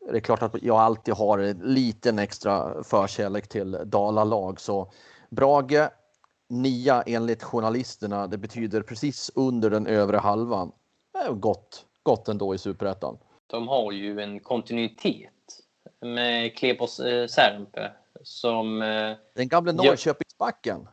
[0.09, 4.61] är det klart att jag alltid har en liten extra förkärlek till dalalag.
[4.61, 4.93] Så
[5.31, 5.89] Brage,
[6.53, 10.73] nia enligt journalisterna, det betyder precis under den övre halvan.
[11.31, 13.19] Gott, gott ändå i superettan.
[13.47, 15.33] De har ju en kontinuitet
[16.01, 17.93] med Klebers eh, Särmpe
[18.23, 18.83] som...
[18.83, 20.89] Eh, den gamla Norrköpingsbacken.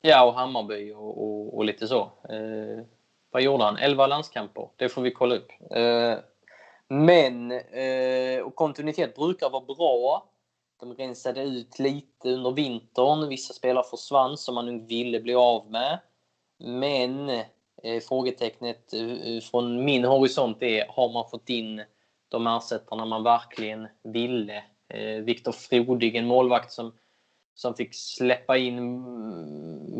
[0.00, 2.00] Ja, och Hammarby och, och, och lite så.
[2.02, 2.84] Eh,
[3.30, 3.76] vad gjorde han?
[3.76, 4.68] 11 landskamper.
[4.76, 5.48] Det får vi kolla upp.
[5.70, 6.18] Eh,
[6.88, 10.28] men eh, och kontinuitet brukar vara bra.
[10.80, 13.28] De rensade ut lite under vintern.
[13.28, 15.98] Vissa spelare försvann som man nog ville bli av med.
[16.58, 17.28] Men
[17.82, 21.84] eh, frågetecknet eh, från min horisont är, har man fått in
[22.28, 24.64] de ersättarna man verkligen ville?
[24.88, 26.92] Eh, Viktor Frodig, en målvakt som
[27.58, 28.94] som fick släppa in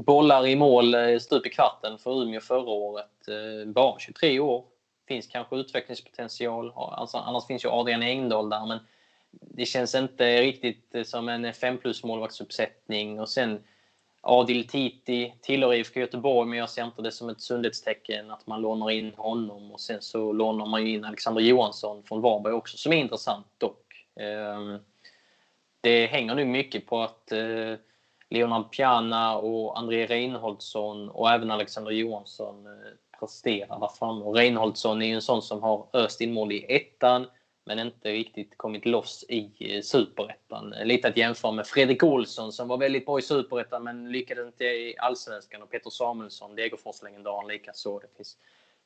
[0.04, 3.28] bollar i mål eh, stup i kvarten för Umeå förra året.
[3.28, 4.64] Eh, bara 23 år.
[5.08, 6.72] Finns kanske utvecklingspotential.
[6.74, 8.78] Alltså, annars finns ju Adrian Engdahl där, men
[9.30, 13.20] det känns inte riktigt som en 5 plus målvaktsuppsättning.
[13.20, 13.64] Och sen
[14.20, 18.60] Adil Titi tillhör IFK Göteborg, men jag ser inte det som ett sundhetstecken att man
[18.60, 19.72] lånar in honom.
[19.72, 23.46] Och sen så lånar man ju in Alexander Johansson från Varberg också, som är intressant
[23.58, 24.06] dock.
[24.20, 24.78] Ehm,
[25.80, 27.74] det hänger nu mycket på att eh,
[28.30, 34.24] Leonard Piana och André Reinholdsson och även Alexander Johansson eh, presterar där framme.
[34.24, 37.26] Och Reinholdsson är ju en sån som har öst in mål i ettan
[37.68, 40.74] men inte riktigt kommit loss i eh, superettan.
[40.84, 44.64] Lite att jämföra med Fredrik Olsson som var väldigt bra i superettan men lyckades inte
[44.64, 45.62] i allsvenskan.
[45.62, 47.98] Och Peter Samuelsson, Degerfors-legendaren, likaså.
[47.98, 48.36] Det finns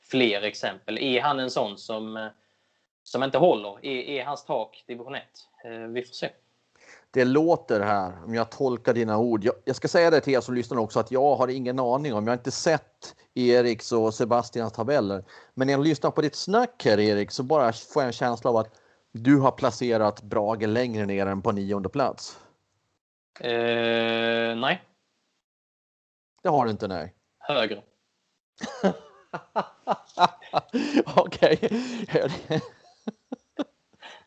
[0.00, 0.98] fler exempel.
[0.98, 2.26] Är han en sån som, eh,
[3.02, 3.86] som inte håller?
[3.86, 5.22] Är, är hans tak division 1?
[5.64, 6.30] Eh, vi får se
[7.12, 9.44] det låter här, om jag tolkar dina ord.
[9.44, 12.14] Jag, jag, ska säga det till er som lyssnar också att jag har ingen aning
[12.14, 15.24] om, jag har inte sett Eriks och Sebastians tabeller.
[15.54, 18.50] Men när jag lyssnar på ditt snack här Erik så bara får jag en känsla
[18.50, 18.80] av att
[19.12, 22.38] du har placerat Brage längre ner än på nionde plats.
[23.40, 24.82] Eh, nej.
[26.42, 27.14] Det har du inte, nej.
[27.38, 27.82] Högre.
[31.16, 31.58] Okej.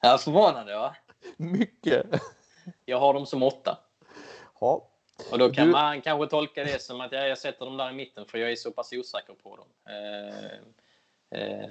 [0.01, 0.95] jag är förvånad va?
[1.37, 2.21] Mycket.
[2.85, 3.77] Jag har dem som åtta.
[4.59, 4.87] Ja.
[5.31, 5.71] Och då kan du...
[5.71, 8.55] man kanske tolka det som att jag, sätter dem där i mitten för jag är
[8.55, 9.67] så pass osäker på dem.
[9.89, 11.69] Eh, eh,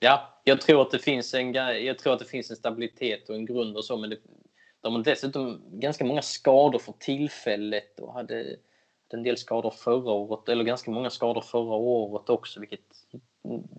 [0.00, 3.34] ja, jag tror, att det finns en, jag tror att det finns en stabilitet och
[3.34, 4.18] en grund och så, men det,
[4.80, 8.56] de har dessutom ganska många skador för tillfället och hade, hade
[9.08, 12.80] en del skador förra året, eller ganska många skador förra året också, vilket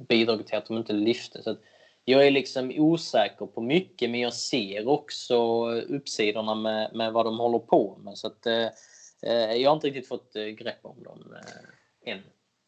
[0.07, 1.43] bidrog till att de inte lyfte.
[1.43, 1.59] Så att,
[2.09, 7.39] jag är liksom osäker på mycket men jag ser också uppsidorna med, med vad de
[7.39, 8.17] håller på med.
[8.17, 8.67] Så att, eh,
[9.23, 12.19] eh jag har inte riktigt fått eh, grepp om dem eh, än.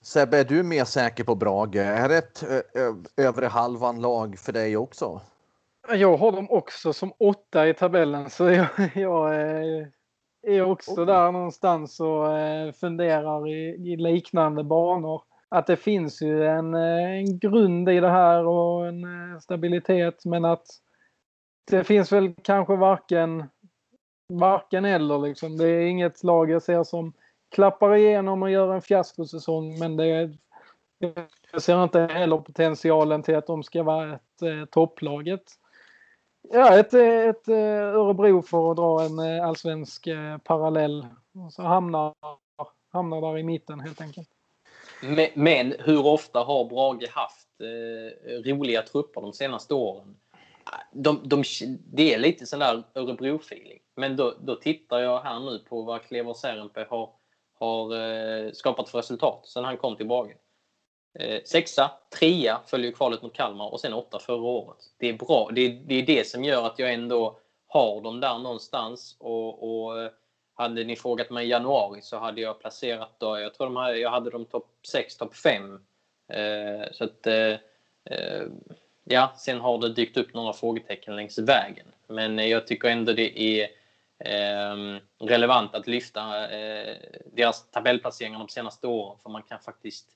[0.04, 1.76] Sebbe, är du mer säker på Brage?
[1.76, 2.44] Är det ett
[3.18, 5.22] övre halvan lag för dig också?
[5.90, 9.36] Jag har dem också som åtta i tabellen så jag, jag
[10.42, 12.26] är också där någonstans och
[12.76, 15.22] funderar i, i liknande banor
[15.56, 20.26] att det finns ju en, eh, en grund i det här och en eh, stabilitet
[20.26, 20.66] men att
[21.72, 23.44] det finns väl kanske varken,
[24.30, 25.58] varken eller liksom.
[25.58, 27.14] Det är inget lag jag ser som
[27.50, 30.38] klappar igenom och gör en fiaskosäsong men det är,
[31.52, 35.44] jag ser inte heller potentialen till att de ska vara ett eh, topplaget.
[36.52, 40.08] Ja, ett, ett eh, Örebro för att dra en allsvensk
[40.44, 41.08] parallell.
[41.52, 42.14] Så hamnar,
[42.92, 44.30] hamnar där i mitten helt enkelt.
[45.34, 50.16] Men, hur ofta har Brage haft eh, roliga trupper de senaste åren?
[50.92, 51.44] De, de,
[51.94, 53.80] det är lite sån där Örebro-feeling.
[53.96, 57.10] Men då, då, tittar jag här nu på vad Klever Serenpe har,
[57.60, 60.36] har eh, skapat för resultat sen han kom till Brage.
[61.20, 64.78] Eh, sexa, trea följer kvalet mot Kalmar och sen åtta förra året.
[64.98, 65.50] Det är bra.
[65.54, 69.16] Det, det är det som gör att jag ändå har dem där någonstans.
[69.20, 70.12] Och, och eh,
[70.56, 73.94] hade ni frågat mig i januari så hade jag placerat då, jag tror de här,
[73.94, 75.80] jag hade dem topp 6, topp 5.
[76.28, 77.56] Eh, så att, eh,
[78.06, 78.44] eh,
[79.04, 81.86] ja, sen har det dykt upp några frågetecken längs vägen.
[82.08, 83.70] Men eh, jag tycker ändå det är
[84.20, 86.96] eh, relevant att lyfta eh,
[87.34, 89.18] deras tabellplaceringar de senaste åren.
[89.24, 90.10] För man kan faktiskt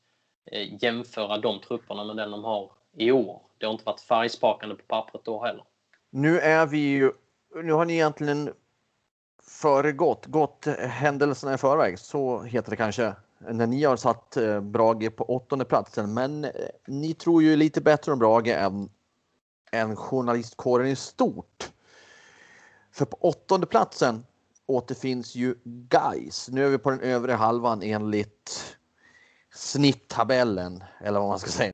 [0.45, 3.41] eh, jämföra de trupperna med den de har i år.
[3.57, 5.63] Det har inte varit färgsprakande på pappret då heller.
[6.09, 7.11] Nu är vi ju,
[7.63, 8.53] nu har ni egentligen
[9.47, 15.15] föregått, gått händelserna i förväg, så heter det kanske, när ni har satt eh, Brage
[15.15, 16.13] på åttonde platsen.
[16.13, 16.51] Men eh,
[16.87, 18.89] ni tror ju lite bättre om Brage än,
[19.71, 21.71] än journalistkåren i stort.
[22.91, 24.25] För på åttonde platsen
[24.65, 26.49] återfinns ju Guys.
[26.51, 28.75] Nu är vi på den övre halvan enligt
[29.53, 31.73] snitttabellen eller vad man ska säga.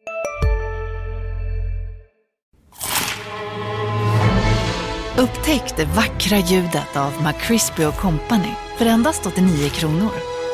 [5.22, 10.12] Upptäck det vackra ljudet av McCrispy Company för endast 89 kronor.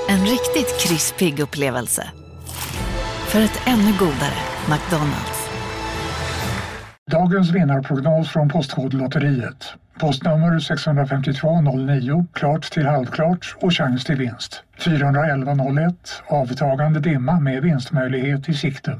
[0.10, 2.04] En riktigt krispig upplevelse.
[3.28, 4.40] För ett ännu godare
[4.70, 5.50] McDonalds.
[7.12, 9.74] Dagens vinnarprognos från Postkodlotteriet.
[10.00, 14.64] Postnummer 65209, klart till halvklart och chans till vinst.
[14.78, 19.00] 41101, avtagande dimma med vinstmöjlighet i sikte.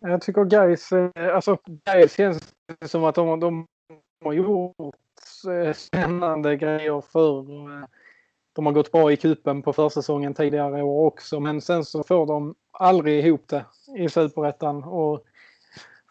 [0.00, 2.54] Jag tycker Gais, eh, alltså Gais känns
[2.86, 3.66] som att de, de
[4.24, 4.76] har gjort
[5.48, 7.84] eh, spännande grejer för eh,
[8.52, 12.26] De har gått bra i kupen på försäsongen tidigare år också men sen så får
[12.26, 13.64] de aldrig ihop det
[13.96, 15.24] i superettan och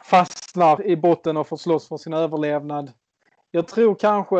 [0.04, 2.92] fastnar i botten och får slåss för sin överlevnad.
[3.52, 4.38] Jag tror kanske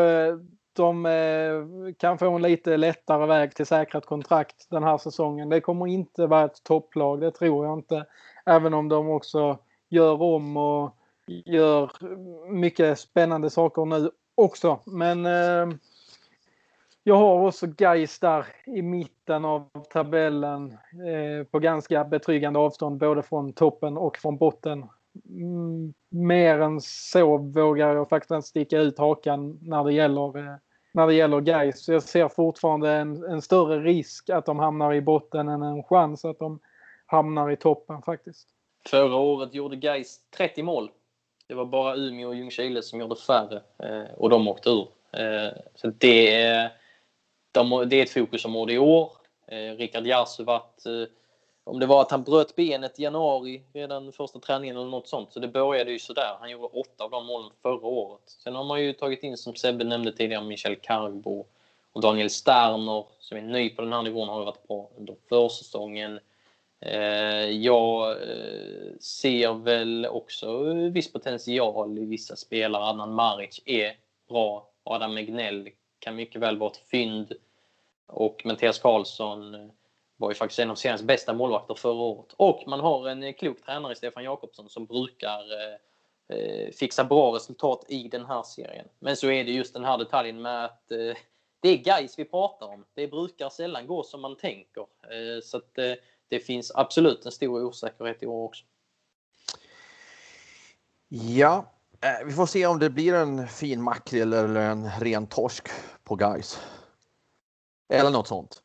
[0.72, 5.48] de kan få en lite lättare väg till säkrat kontrakt den här säsongen.
[5.48, 8.06] Det kommer inte vara ett topplag, det tror jag inte.
[8.48, 10.96] Även om de också gör om och
[11.26, 11.90] gör
[12.50, 14.80] mycket spännande saker nu också.
[14.84, 15.76] Men eh,
[17.02, 23.22] jag har också Gais där i mitten av tabellen eh, på ganska betryggande avstånd både
[23.22, 24.86] från toppen och från botten.
[25.28, 30.56] Mm, mer än så vågar jag faktiskt inte sticka ut hakan när det gäller eh,
[30.92, 31.88] när det gäller Gais.
[31.88, 36.24] Jag ser fortfarande en, en, större risk att de hamnar i botten än en chans
[36.24, 36.60] att de
[37.08, 38.48] hamnar i toppen faktiskt.
[38.86, 40.90] Förra året gjorde Gais 30 mål.
[41.46, 44.88] Det var bara Umeå och Ljungskile som gjorde färre eh, och de åkte ur.
[45.12, 46.70] Eh, så det är,
[47.86, 49.12] det är ett fokusområde i år.
[49.46, 50.84] Eh, Rickard Jarsuvat,
[51.64, 55.32] om det var att han bröt benet i januari, redan första träningen eller något sånt,
[55.32, 56.36] så det började ju sådär.
[56.40, 58.22] Han gjorde åtta av de målen förra året.
[58.26, 61.46] Sen har man ju tagit in, som Sebbe nämnde tidigare, Michel Carbo
[61.92, 65.16] och Daniel Sterner som är ny på den här nivån har ju varit bra under
[65.28, 66.20] försäsongen.
[66.80, 72.84] Eh, jag eh, ser väl också viss potential i vissa spelare.
[72.84, 73.96] Adnan Maric är
[74.28, 74.70] bra.
[74.84, 75.68] Adam Egnell
[75.98, 77.32] kan mycket väl vara ett fynd.
[78.06, 79.66] Och Mattias Karlsson eh,
[80.16, 82.32] var ju faktiskt en av seriens bästa målvakter förra året.
[82.36, 85.42] Och man har en klok tränare i Stefan Jakobsson som brukar
[86.72, 88.88] fixa bra resultat i den här serien.
[88.98, 90.88] Men så är det just den här detaljen med att
[91.60, 92.84] det är guys vi pratar om.
[92.94, 94.86] Det brukar sällan gå som man tänker.
[95.42, 95.78] så att
[96.28, 98.64] det finns absolut en stor osäkerhet i år också.
[101.08, 105.68] Ja, eh, vi får se om det blir en fin makrill eller en ren torsk
[106.04, 106.60] på guys.
[107.88, 108.62] Eller något sånt.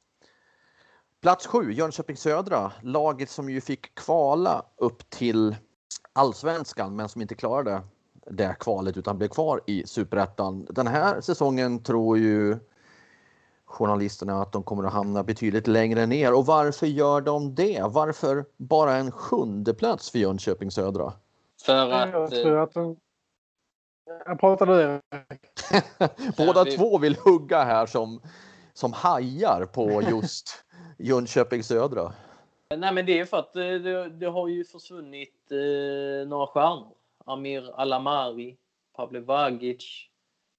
[1.21, 5.55] Plats 7, Jönköping Södra, laget som ju fick kvala upp till
[6.13, 7.81] allsvenskan men som inte klarade
[8.31, 10.67] det kvalet utan blev kvar i superettan.
[10.69, 12.59] Den här säsongen tror ju
[13.73, 16.33] journalisterna att de kommer att hamna betydligt längre ner.
[16.33, 17.81] Och varför gör de det?
[17.83, 21.13] Varför bara en sjunde plats för Jönköping Södra?
[21.65, 22.11] För att...
[22.13, 22.97] Jag tror att de...
[24.25, 25.01] Jag pratade
[26.37, 26.77] Båda vi...
[26.77, 28.21] två vill hugga här som,
[28.73, 30.63] som hajar på just
[30.97, 32.13] Jönköping Södra.
[32.77, 36.95] Nej men det är för att eh, det, det har ju försvunnit eh, några stjärnor.
[37.25, 38.57] Amir Alamari,
[38.95, 40.09] Pavle Vagic,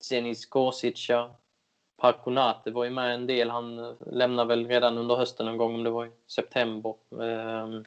[0.03, 1.31] Zenis Kosica,
[1.97, 3.51] Parkonate var ju med en del.
[3.51, 6.95] Han lämnade väl redan under hösten någon gång, om det var i september.
[7.23, 7.85] Ehm,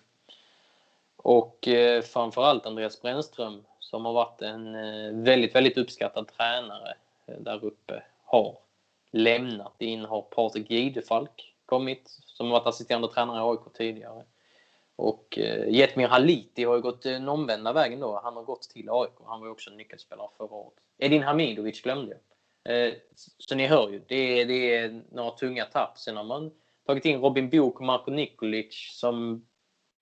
[1.15, 6.93] och eh, framförallt Andreas Brännström som har varit en eh, väldigt, väldigt uppskattad tränare
[7.25, 8.57] eh, där uppe har
[9.11, 9.75] lämnat.
[9.81, 14.23] In har Patrik Gidefalk kommit som varit assisterande tränare i AIK tidigare.
[14.95, 18.21] Och Jetmir Haliti har ju gått den omvända vägen då.
[18.23, 19.11] Han har gått till AIK.
[19.25, 20.79] Han var ju också nyckelspelare förra året.
[20.97, 22.19] Edin Hamidovic glömde jag.
[22.67, 22.93] Eh,
[23.37, 25.97] så ni hör ju, det är, det är några tunga tapp.
[25.97, 26.51] Sen har man
[26.85, 29.45] tagit in Robin Book och Marko Nikolic som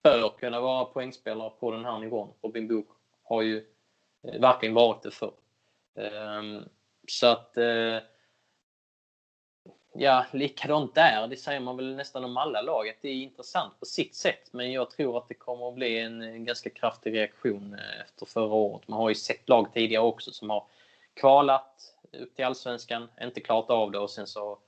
[0.04, 2.34] bör kunna vara poängspelare på den här nivån.
[2.42, 2.88] Robin Book
[3.24, 3.66] har ju
[4.28, 5.34] eh, verkligen varit det förr.
[5.96, 6.64] Ehm,
[7.08, 7.98] så att eh,
[9.94, 11.28] ja, likadant där.
[11.28, 12.90] Det säger man väl nästan om alla lag.
[12.90, 14.54] Att det är intressant på sitt sätt.
[14.54, 18.88] Men jag tror att det kommer att bli en ganska kraftig reaktion efter förra året.
[18.88, 20.64] Man har ju sett lag tidigare också som har
[21.14, 24.60] kvalat upp till allsvenskan, inte klarat av det och sen så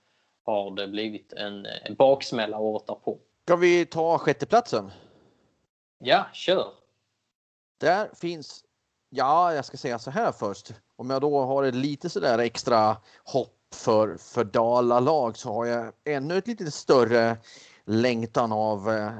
[0.45, 3.19] har det blivit en, en baksmälla året därpå.
[3.45, 4.91] Ska vi ta sjätteplatsen?
[5.99, 6.73] Ja, kör!
[7.79, 8.63] Där finns,
[9.09, 10.73] ja, jag ska säga så här först.
[10.95, 15.93] Om jag då har ett lite sådär extra hopp för, för Dala-lag så har jag
[16.03, 17.37] ännu ett lite större
[17.85, 19.11] längtan av eh,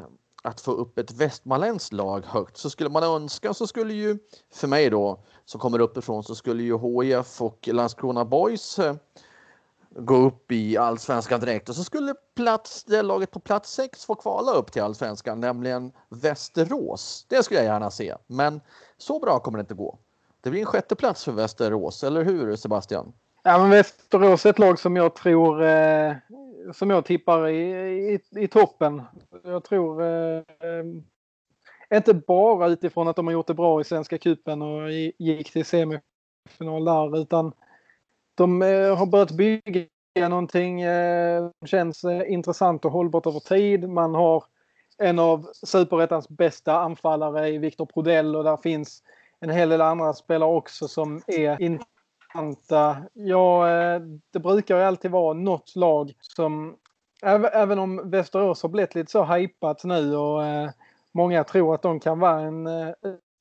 [0.48, 2.58] att få upp ett västmanländskt lag högt.
[2.58, 4.18] Så skulle man önska så skulle ju,
[4.54, 8.96] för mig då, som kommer uppifrån, så skulle ju HIF och Landskrona Boys eh,
[9.90, 14.16] gå upp i allsvenskan direkt och så skulle plats, det laget på plats sex få
[14.16, 17.26] kvala upp till allsvenskan, nämligen Västerås.
[17.30, 18.62] Det skulle jag gärna se, men
[18.98, 19.98] så bra kommer det inte gå.
[20.42, 23.14] Det blir en sjätte plats för Västerås, eller hur Sebastian?
[23.44, 26.14] Ja, men Västerås är ett lag som jag tror eh,
[26.74, 27.62] som jag tippar i,
[28.14, 29.02] i, i toppen.
[29.48, 30.86] Jag tror eh, eh,
[31.98, 35.66] inte bara utifrån att de har gjort det bra i Svenska cupen och gick till
[35.66, 37.54] semifinal där utan
[38.36, 43.90] de eh, har börjat bygga någonting eh, känns eh, intressant och hållbart över tid.
[43.90, 44.44] Man har
[44.98, 49.04] en av superettans bästa anfallare i Viktor Prodell och där finns
[49.40, 52.98] en hel del andra spelare också som är intressanta.
[53.14, 54.02] Ja, eh,
[54.34, 56.78] det brukar ju alltid vara något lag som
[57.22, 60.70] Även om Västerås har blivit lite så hypat nu och eh,
[61.12, 62.90] många tror att de kan vara en eh,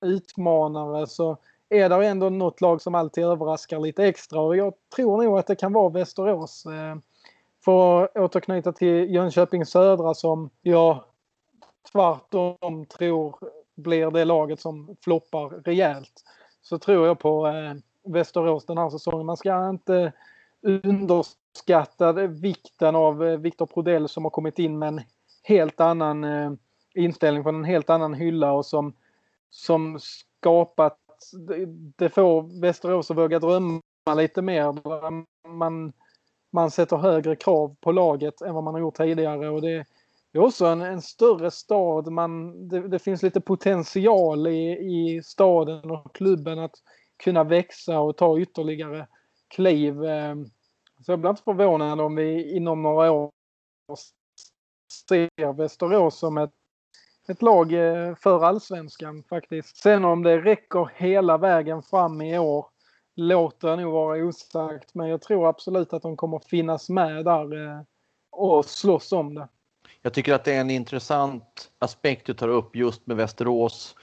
[0.01, 1.37] utmanare så
[1.69, 5.47] är det ändå något lag som alltid överraskar lite extra och jag tror nog att
[5.47, 6.67] det kan vara Västerås.
[6.67, 6.97] Eh,
[7.65, 11.05] för att återknyta till Jönköping Södra som jag
[11.93, 13.37] tvärtom tror
[13.75, 16.25] blir det laget som floppar rejält.
[16.63, 17.75] Så tror jag på eh,
[18.13, 19.27] Västerås den här säsongen.
[19.27, 20.13] Man ska inte
[20.63, 21.46] underskatta
[22.29, 25.01] vikten av eh, Viktor Prodell som har kommit in med en
[25.43, 26.53] helt annan eh,
[26.95, 28.93] inställning från en helt annan hylla och som,
[29.51, 30.99] som skapat
[31.97, 33.81] det får Västerås att våga drömma
[34.17, 34.75] lite mer.
[35.49, 35.93] Man,
[36.53, 39.87] man sätter högre krav på laget än vad man har gjort tidigare och det
[40.33, 42.13] är också en, en större stad.
[42.13, 46.75] Man, det, det, finns lite potential i, i staden och klubben att
[47.17, 49.07] kunna växa och ta ytterligare
[49.49, 50.05] kliv.
[50.05, 50.35] Eh,
[51.01, 53.31] så jag blir inte förvånad om vi inom några år
[55.09, 56.55] ser Västerås som ett
[57.29, 59.77] ett lag eh, för allsvenskan faktiskt.
[59.77, 62.67] Sen om det räcker hela vägen fram i år
[63.17, 64.95] låter jag nog vara osagt.
[64.95, 67.81] Men jag tror absolut att de kommer finnas med där eh,
[68.31, 69.49] och slåss om det.
[70.03, 73.97] Jag tycker att det är en intressant aspekt du tar upp just med Västerås.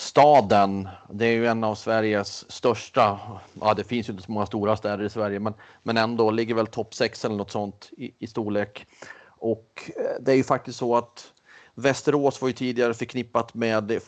[0.00, 3.20] Staden, det är ju en av Sveriges största,
[3.60, 6.54] ja det finns ju inte så många stora städer i Sverige, men, men ändå ligger
[6.54, 8.86] väl topp 6 eller något sånt i, i storlek.
[9.26, 11.32] Och eh, det är ju faktiskt så att
[11.74, 14.00] Västerås var ju tidigare förknippat med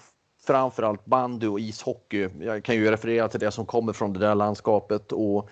[0.47, 2.29] framförallt bandy och ishockey.
[2.41, 5.49] Jag kan ju referera till det som kommer från det där landskapet och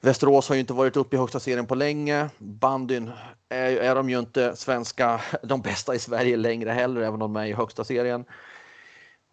[0.00, 2.28] Västerås har ju inte varit uppe i högsta serien på länge.
[2.38, 3.10] Bandyn
[3.48, 7.36] är, är de ju inte svenska, de bästa i Sverige längre heller, även om de
[7.36, 8.24] är i högsta serien.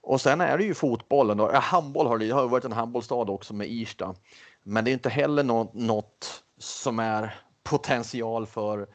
[0.06, 1.38] Och sen är det ju fotbollen.
[1.38, 1.50] Då.
[1.54, 4.16] Ja, handboll har det, det har varit en handbollsstad också med Irsta.
[4.64, 8.86] Men det är inte heller något, något som är potential för eh,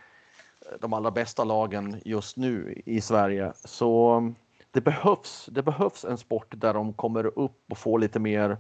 [0.80, 3.52] de allra bästa lagen just nu i Sverige.
[3.54, 4.34] Så mm,
[4.70, 8.58] det behövs, det behövs en sport där de kommer upp och får lite mer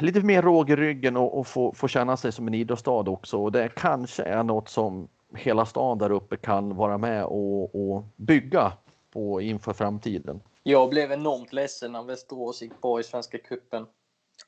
[0.00, 3.42] lite mer råg i ryggen och, och få, få känna sig som en idrottsstad också.
[3.42, 8.04] Och det kanske är något som hela stan där uppe kan vara med och, och
[8.16, 8.72] bygga
[9.12, 10.40] på inför framtiden.
[10.62, 13.82] Jag blev enormt ledsen när Västerås gick bra i Svenska cupen.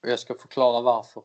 [0.02, 1.22] Och jag ska förklara varför.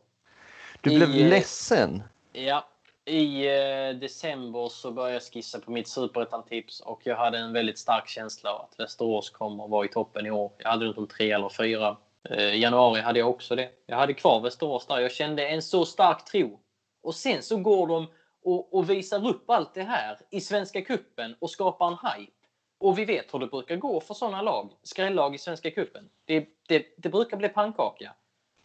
[0.81, 2.03] Du blev I, ledsen?
[2.33, 2.65] Ja,
[3.05, 7.79] i eh, december så började jag skissa på mitt superettan-tips och jag hade en väldigt
[7.79, 10.51] stark känsla av att Västerås kommer att vara i toppen i år.
[10.57, 11.97] Jag hade runt om tre eller fyra.
[12.29, 13.69] Eh, januari hade jag också det.
[13.85, 14.99] Jag hade kvar Västerås där.
[14.99, 16.59] Jag kände en så stark tro.
[17.03, 18.07] Och sen så går de
[18.43, 22.38] och, och visar upp allt det här i Svenska Kuppen och skapar en hype.
[22.80, 24.69] Och vi vet hur det brukar gå för sådana lag.
[24.84, 26.09] Skrällag i Svenska Kuppen.
[26.25, 28.13] Det, det, det brukar bli pannkaka.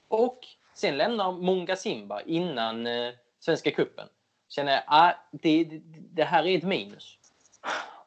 [0.08, 0.38] Och
[0.74, 4.08] sen lämnar Munga Simba innan eh, Svenska Kuppen
[4.48, 5.64] känner jag att ah, det,
[6.12, 7.18] det, här är ett minus.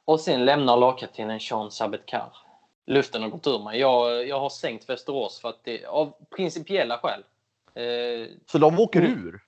[0.06, 2.38] Och sen lämnar lagkaptenen Sean Sabetkar.
[2.86, 3.80] Luften har gått ur mig.
[3.80, 7.24] Jag, jag har sänkt Västerås för att det, av principiella skäl.
[7.74, 9.28] Eh, Så de åker Mm.
[9.28, 9.40] ur?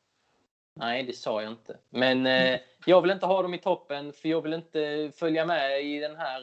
[0.79, 1.77] Nej, det sa jag inte.
[1.89, 5.85] Men eh, jag vill inte ha dem i toppen för jag vill inte följa med
[5.85, 6.41] i den här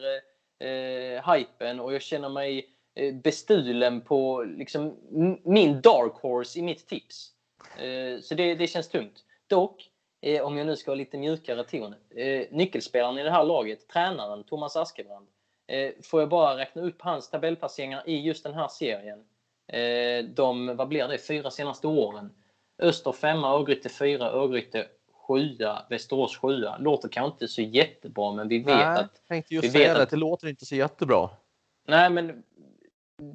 [0.59, 4.97] eh, eh hypen och jag känner mig eh, bestulen på liksom,
[5.45, 7.31] min dark horse i mitt tips.
[7.79, 9.25] Eh, så det, det känns tungt.
[9.47, 13.45] Dock, eh, om jag nu ska ha lite mjukare ton, eh, nyckelspelaren i det här
[13.45, 15.27] laget, tränaren Thomas Askebrand,
[15.67, 19.25] eh, får jag bara räkna upp hans tabellplaceringar i just den här serien.
[19.69, 22.31] Eh, de, vad blir det, fyra senaste åren.
[22.79, 24.87] Öster 5, Örgryte 4, Örgryte
[25.29, 25.59] 7,
[25.91, 26.65] Västerås 7.
[26.79, 29.27] Låter kanske inte så jättebra, men vi vet Nej, att...
[29.29, 30.03] tänkte just vi säga vet det.
[30.03, 31.31] att- Det låter inte så jättebra.
[31.89, 32.43] Nej, men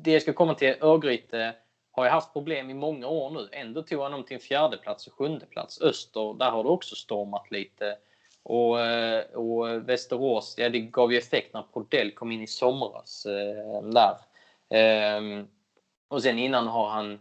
[0.03, 1.55] det jag ska komma till, Örgryte
[1.91, 3.49] har ju haft problem i många år nu.
[3.51, 5.81] Ändå tog han dem till en fjärde plats och sjunde plats.
[5.81, 7.97] Öster, där har det också stormat lite.
[8.43, 13.25] Och, eh, och Västerås, ja det gav ju effekt när Prodell kom in i somras
[13.25, 14.17] eh, där.
[14.69, 15.47] Ehm,
[16.07, 17.19] och sen innan har han,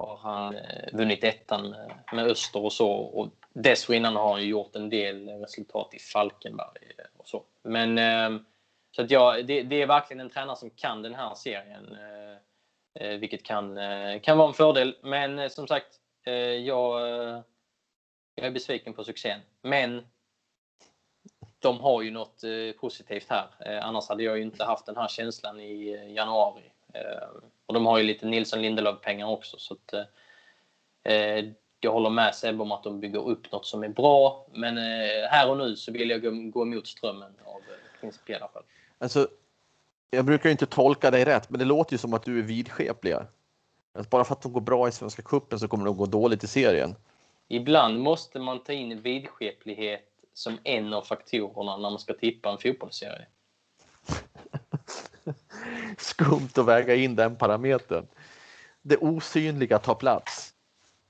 [0.00, 2.90] har han eh, vunnit ettan med, med Öster och så.
[2.90, 7.44] Och dessförinnan har han ju gjort en del resultat i Falkenberg eh, och så.
[7.62, 8.44] Men ehm,
[8.96, 11.96] så att ja, det, det är verkligen en tränare som kan den här serien.
[11.96, 14.96] Eh, eh vilket kan, eh, kan vara en fördel.
[15.02, 17.00] Men eh, som sagt, eh, jag,
[18.34, 19.40] jag är besviken på succén.
[19.62, 20.04] Men
[21.60, 23.46] de har ju något eh, positivt här.
[23.66, 26.72] Eh, annars hade jag ju inte haft den här känslan i eh, januari.
[26.94, 27.28] Eh,
[27.66, 29.58] och de har ju lite Nilsson Lindelöf-pengar också.
[29.58, 29.92] Så att,
[31.02, 31.44] eh,
[31.80, 34.46] jag håller med Sebbe om att de bygger upp något som är bra.
[34.52, 37.60] Men eh, här och nu så vill jag gå, gå emot strömmen av
[38.00, 38.62] principiella skäl.
[38.98, 39.28] Alltså,
[40.10, 43.14] jag brukar inte tolka dig rätt, men det låter ju som att du är vidskeplig.
[43.92, 46.44] Att bara för att de går bra i Svenska cupen så kommer de gå dåligt
[46.44, 46.94] i serien.
[47.48, 52.58] Ibland måste man ta in vidskeplighet som en av faktorerna när man ska tippa en
[52.58, 53.26] fotbollsserie.
[55.98, 58.06] Skumt att väga in den parametern.
[58.82, 60.54] Det osynliga tar plats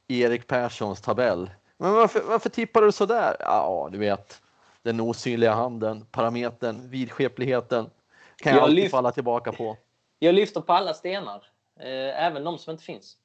[0.07, 1.51] i Erik Perssons tabell.
[1.77, 3.37] Men varför, varför tippar du så där?
[3.41, 4.43] Ja, du vet,
[4.83, 7.91] den osynliga handen, parametern, vidskepligheten
[8.37, 9.77] kan jag, Jag alltid lyft- falla tillbaka på.
[10.19, 11.47] Jag lyfter på alla stenar,
[11.81, 13.17] eh, även de som inte finns.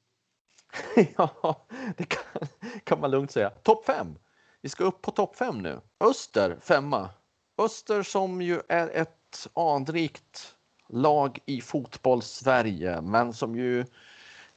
[1.16, 1.66] ja,
[1.96, 2.48] det kan,
[2.84, 3.50] kan man lugnt säga.
[3.50, 4.18] Topp fem.
[4.60, 5.80] Vi ska upp på topp fem nu.
[6.00, 7.08] Öster femma.
[7.58, 10.55] Öster som ju är ett anrikt
[10.88, 13.84] lag i fotboll-Sverige, men som ju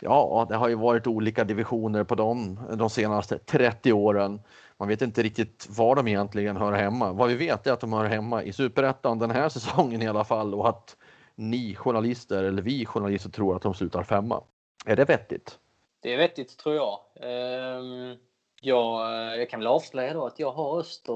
[0.02, 4.42] Ja, det har ju varit olika divisioner på dem de senaste 30 åren.
[4.78, 7.12] Man vet inte riktigt var de egentligen hör hemma.
[7.12, 10.24] Vad vi vet är att de hör hemma i superettan den här säsongen i alla
[10.24, 10.98] fall och att
[11.36, 14.44] ni journalister eller vi journalister tror att de slutar femma.
[14.86, 15.60] Är det vettigt?
[16.02, 17.00] Det är vettigt tror jag.
[17.22, 18.18] Ehm,
[18.62, 19.02] jag,
[19.40, 21.14] jag kan väl avslöja då att jag har Öster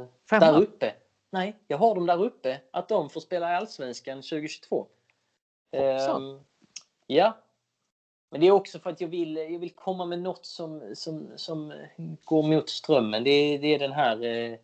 [0.00, 0.52] eh, Femma?
[0.52, 0.94] där uppe.
[1.30, 2.60] Nej, jag har dem där uppe.
[2.70, 4.86] Att de får spela i Allsvenskan 2022.
[5.76, 6.30] Hoppsan.
[6.30, 6.40] Ehm,
[7.06, 7.38] ja.
[8.30, 11.28] Men det är också för att jag vill, jag vill komma med något som, som,
[11.36, 11.72] som
[12.24, 13.24] går mot strömmen.
[13.24, 14.58] Det är, det är den här, eh,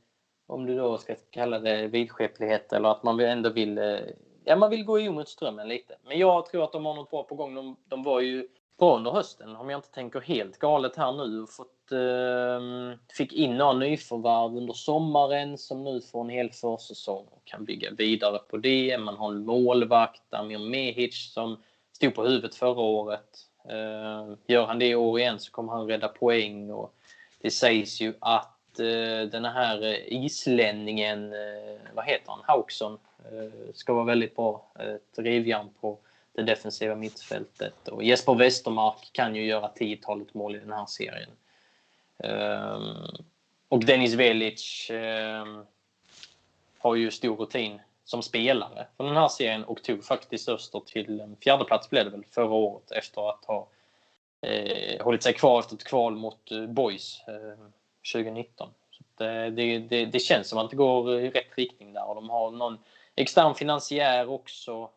[0.47, 4.01] om du då ska kalla det vidskeplighet eller att man ändå vill, eh,
[4.45, 5.97] ja man vill gå emot strömmen lite.
[6.03, 7.55] Men jag tror att de har något bra på gång.
[7.55, 8.49] De, de var ju
[8.79, 11.43] bra under hösten om jag inte tänker helt galet här nu.
[11.43, 17.27] och Fått, eh, fick in några nyförvärv under sommaren som nu får en hel försäsong
[17.31, 18.99] och kan bygga vidare på det.
[18.99, 21.63] Man har en målvakt, Amir Mehic, som
[21.93, 23.47] stod på huvudet förra året.
[23.69, 26.71] Eh, gör han det i år igen så kommer han rädda poäng.
[26.71, 26.95] Och
[27.41, 33.73] det sägs ju att eh, den här eh, islänningen, eh, vad heter han, Hauksson, eh,
[33.75, 34.67] ska vara väldigt bra.
[34.79, 35.99] Ett på
[36.35, 37.89] det defensiva mittfältet.
[37.89, 41.31] Och Jesper Westermark kan ju göra tiotalet mål i den här serien.
[42.19, 43.25] Ehm,
[43.69, 45.65] och Dennis Velic ehm,
[46.79, 51.21] har ju stor rutin som spelare för den här serien och tog faktiskt Öster till
[51.21, 53.69] en fjärdeplats blev det väl förra året efter att ha
[54.41, 57.65] eh, hållit sig kvar efter ett kval mot eh, Boys eh,
[58.13, 58.69] 2019.
[58.91, 62.15] Så eh, det, det, det känns som att det går i rätt riktning där och
[62.15, 62.79] de har någon
[63.17, 64.91] extern finansiär också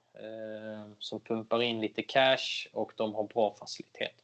[1.00, 4.24] som pumpar in lite cash och de har bra faciliteter.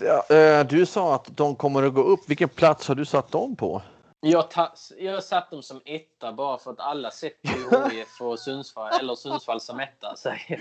[0.00, 2.20] Ja, eh, du sa att de kommer att gå upp.
[2.26, 3.82] Vilken plats har du satt dem på?
[4.20, 8.20] Jag, ta, jag har satt dem som etta bara för att alla sätter ju HIF
[8.20, 10.16] och Sundsvall, eller Sundsvall som etta.
[10.16, 10.60] Säger.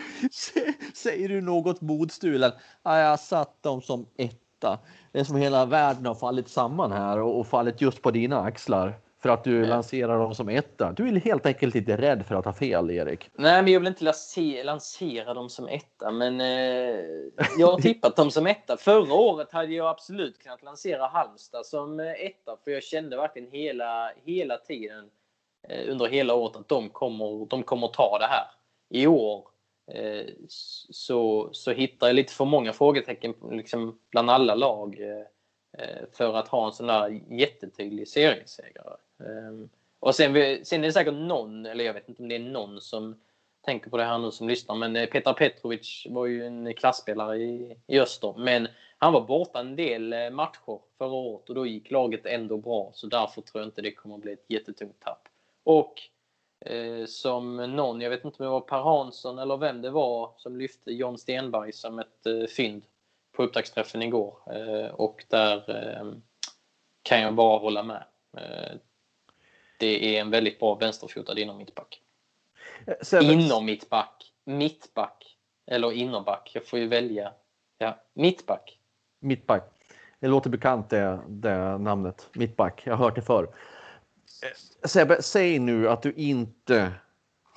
[0.95, 2.51] Säger du något modstulen?
[2.83, 4.79] Ja, jag har satt dem som etta.
[5.11, 8.41] Det är som hela världen har fallit samman här och, och fallit just på dina
[8.41, 9.67] axlar för att du Ja.
[9.67, 10.91] lanserar dem som etta.
[10.91, 13.29] Du är helt enkelt inte rädd för att ha fel, Erik.
[13.33, 16.99] Nej, men jag vill inte lansera, lansera dem som etta, men eh,
[17.57, 18.77] jag har tippat dem som etta.
[18.77, 23.51] Förra året hade jag absolut kunnat lansera Halmstad som eh, etta, för jag kände verkligen
[23.51, 25.09] hela, hela tiden
[25.69, 28.45] eh, under hela året att de kommer, de kommer ta det här.
[28.89, 29.47] I år
[29.93, 30.25] eh,
[30.89, 35.25] så, så hittar jag lite för många frågetecken liksom, bland alla lag eh,
[35.71, 38.97] Eh, för att ha en sån där jättetydlig seriesegrare.
[39.19, 40.33] Ehm, och sen,
[40.65, 43.15] sen är det säkert någon, eller jag vet inte om det är någon som
[43.61, 47.37] tänker på det här nu som lyssnar, men eh, Petar Petrovic var ju en klassspelare
[47.37, 48.33] i, i öster.
[48.37, 52.57] Men han var borta en del eh, matcher förra året och då gick laget ändå
[52.57, 52.91] bra.
[52.93, 55.27] Så därför tror jag inte det kommer att bli ett jättetungt tapp.
[55.63, 56.01] Och
[56.65, 60.31] eh, som någon, jag vet inte om det var Per Hansson eller vem det var,
[60.37, 62.85] som lyfte John Stenberg som ett eh, fynd
[63.37, 64.37] på upptaktsträffen igår.
[64.51, 66.05] Eh, och där eh,
[67.03, 68.03] kan jag bara hålla med.
[68.37, 68.77] Eh,
[69.79, 72.01] det är en väldigt bra vänsterfotad inom mittback.
[73.21, 74.33] Inom mittback.
[74.45, 75.37] Mittback.
[75.67, 76.51] Eller innerback.
[76.53, 77.33] Jag får ju välja.
[77.77, 78.77] Ja, mittback
[79.19, 79.63] mittback.
[80.19, 82.81] Det låter bekant det, det namnet, mittback.
[82.85, 83.47] Jag har hört det förr.
[84.83, 86.91] Sebbe, säg nu att du inte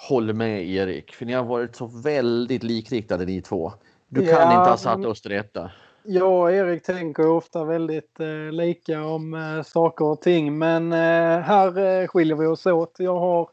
[0.09, 3.73] håller med Erik, för ni har varit så väldigt likriktade ni två.
[4.13, 5.71] Du kan ja, inte ha satt Öster etta.
[6.03, 11.41] Jag och Erik tänker ofta väldigt eh, lika om eh, saker och ting, men eh,
[11.41, 12.95] här eh, skiljer vi oss åt.
[12.99, 13.49] Jag har,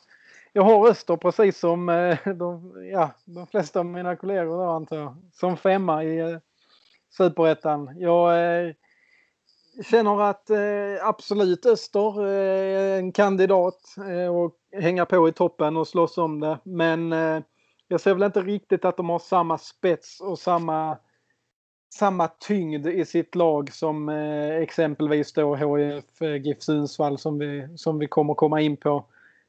[0.53, 4.97] jag har Öster precis som eh, de, ja, de flesta av mina kollegor då, antar
[4.97, 6.39] jag, som femma i
[7.17, 7.89] superettan.
[7.99, 8.73] Jag eh,
[9.91, 15.77] känner att eh, absolut Öster är eh, en kandidat eh, och hänga på i toppen
[15.77, 16.57] och slåss om det.
[16.63, 17.41] Men eh,
[17.87, 20.97] jag ser väl inte riktigt att de har samma spets och samma
[21.89, 27.67] samma tyngd i sitt lag som eh, exempelvis då HIF eh, GIF Sundsvall som vi,
[27.75, 29.05] som vi kommer komma in på.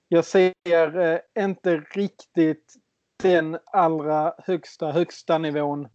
[0.09, 2.75] Jag ser eh, inte riktigt
[3.23, 5.89] den allra högsta, högsta nivån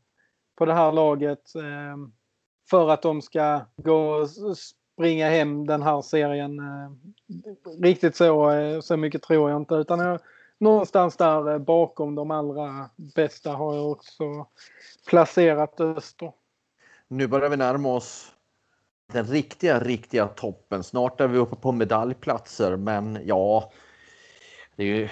[0.55, 1.97] på det här laget eh,
[2.69, 4.57] för att de ska gå och
[4.95, 6.59] springa hem den här serien.
[6.59, 6.91] Eh,
[7.81, 10.19] riktigt så, eh, så mycket tror jag inte utan jag,
[10.63, 14.47] någonstans där bakom de allra bästa har jag också
[15.07, 16.31] placerat Öster.
[17.07, 18.31] Nu börjar vi närma oss
[19.13, 20.83] den riktiga, riktiga toppen.
[20.83, 23.71] Snart är vi uppe på medaljplatser, men ja,
[24.75, 25.09] det är ju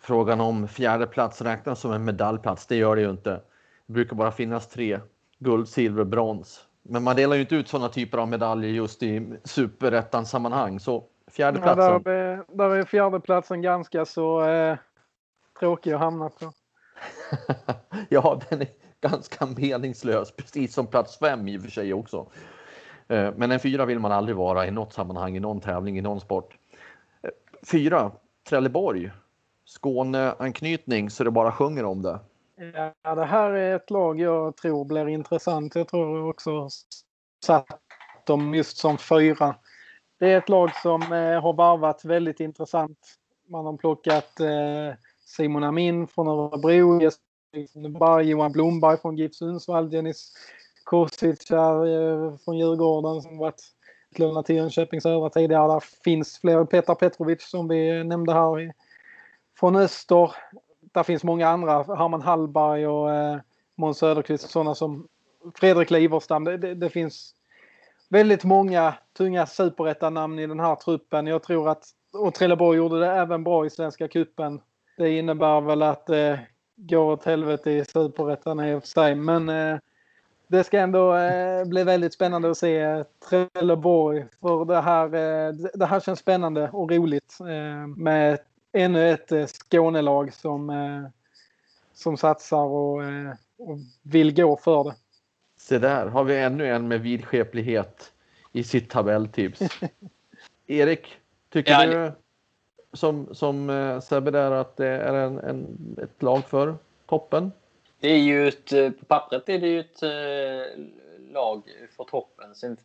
[0.00, 2.66] frågan om fjärde plats räknas som en medaljplats.
[2.66, 3.40] Det gör det ju inte.
[3.86, 5.00] Det brukar bara finnas tre.
[5.38, 6.64] Guld, silver, brons.
[6.82, 10.80] Men man delar ju inte ut sådana typer av medaljer just i superettan sammanhang.
[10.80, 11.84] Så fjärdeplatsen.
[11.84, 14.76] Ja, där, där är fjärdeplatsen ganska så eh,
[15.64, 16.52] tråkig att hamna på.
[18.08, 18.68] ja, den är
[19.00, 22.26] ganska meningslös, precis som plats fem i och för sig också.
[23.08, 26.00] Eh, men en fyra vill man aldrig vara i något sammanhang, i någon tävling, i
[26.00, 26.56] någon sport.
[27.22, 27.30] Eh,
[27.70, 28.12] fyra,
[28.48, 29.10] Trelleborg.
[29.64, 32.18] Skåneanknytning så det bara sjunger om det.
[33.02, 35.74] Ja, det här är ett lag jag tror blir intressant.
[35.74, 36.68] Jag tror också
[37.44, 37.80] satt
[38.26, 39.56] dem just som fyra.
[40.18, 42.98] Det är ett lag som eh, har varvat väldigt intressant.
[43.48, 44.94] Man har plockat eh,
[45.36, 50.32] Simon Amin från Örebro, Jesper Johan Blomberg från GIF Sundsvall, Dennis
[50.84, 53.62] Kosic eh, från Djurgården som varit
[54.10, 55.72] utlånad till Jönköping Södra tidigare.
[55.72, 56.64] Där finns fler.
[56.64, 58.72] Petar Petrovic som vi nämnde här
[59.58, 60.30] från Öster
[60.94, 63.38] där finns många andra, Herman Hallberg och eh,
[63.74, 65.08] Måns Söderqvist sådana som
[65.54, 66.44] Fredrik Liverstam.
[66.44, 67.34] Det, det, det, finns
[68.08, 71.26] väldigt många tunga superettanamn i den här truppen.
[71.26, 74.60] Jag tror att, och Trelleborg gjorde det även bra i Svenska Kuppen.
[74.96, 76.38] Det innebär väl att det eh,
[76.76, 79.14] går åt helvete i superettan i och för sig.
[79.14, 79.78] Men eh,
[80.46, 84.26] det ska ändå eh, bli väldigt spännande att se Trelleborg.
[84.40, 85.08] För det här,
[85.78, 87.38] det här känns spännande och roligt
[87.96, 88.38] med
[88.72, 90.72] ännu ett Skånelag som,
[91.92, 93.02] som satsar och,
[93.56, 94.94] och vill gå för det.
[95.56, 98.12] Se där har vi ännu en med vidskeplighet
[98.52, 99.60] i sitt tabelltips.
[100.66, 101.16] Erik,
[101.50, 102.12] tycker ja, du
[102.94, 106.74] som, som eh, Sebbe där att det är en, en, ett lag för
[107.06, 107.52] toppen?
[108.00, 110.84] Det är ju ett, eh, på pappret är det ju ett eh,
[111.32, 111.62] lag
[111.96, 112.54] för toppen.
[112.54, 112.76] Sen,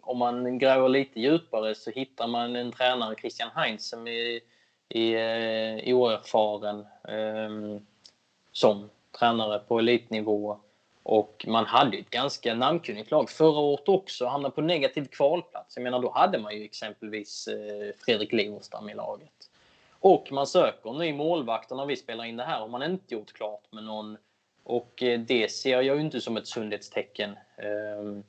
[0.00, 4.40] om man gräver lite djupare så hittar man en tränare, Christian Heinz, som är
[4.88, 7.80] är oerfaren eh,
[8.52, 10.58] som tränare på elitnivå.
[11.02, 14.26] Och man hade ett ganska namnkunnigt lag förra året också.
[14.26, 15.76] Hamnade på negativ kvalplats.
[15.76, 19.35] Jag menar, då hade man ju exempelvis eh, Fredrik Liverstam i laget.
[20.06, 23.14] Och man söker en ny målvakt när vi spelar in det här har man inte
[23.14, 24.16] gjort klart med någon.
[24.64, 27.36] Och eh, det ser jag ju inte som ett sundhetstecken.
[27.56, 28.22] Ehm,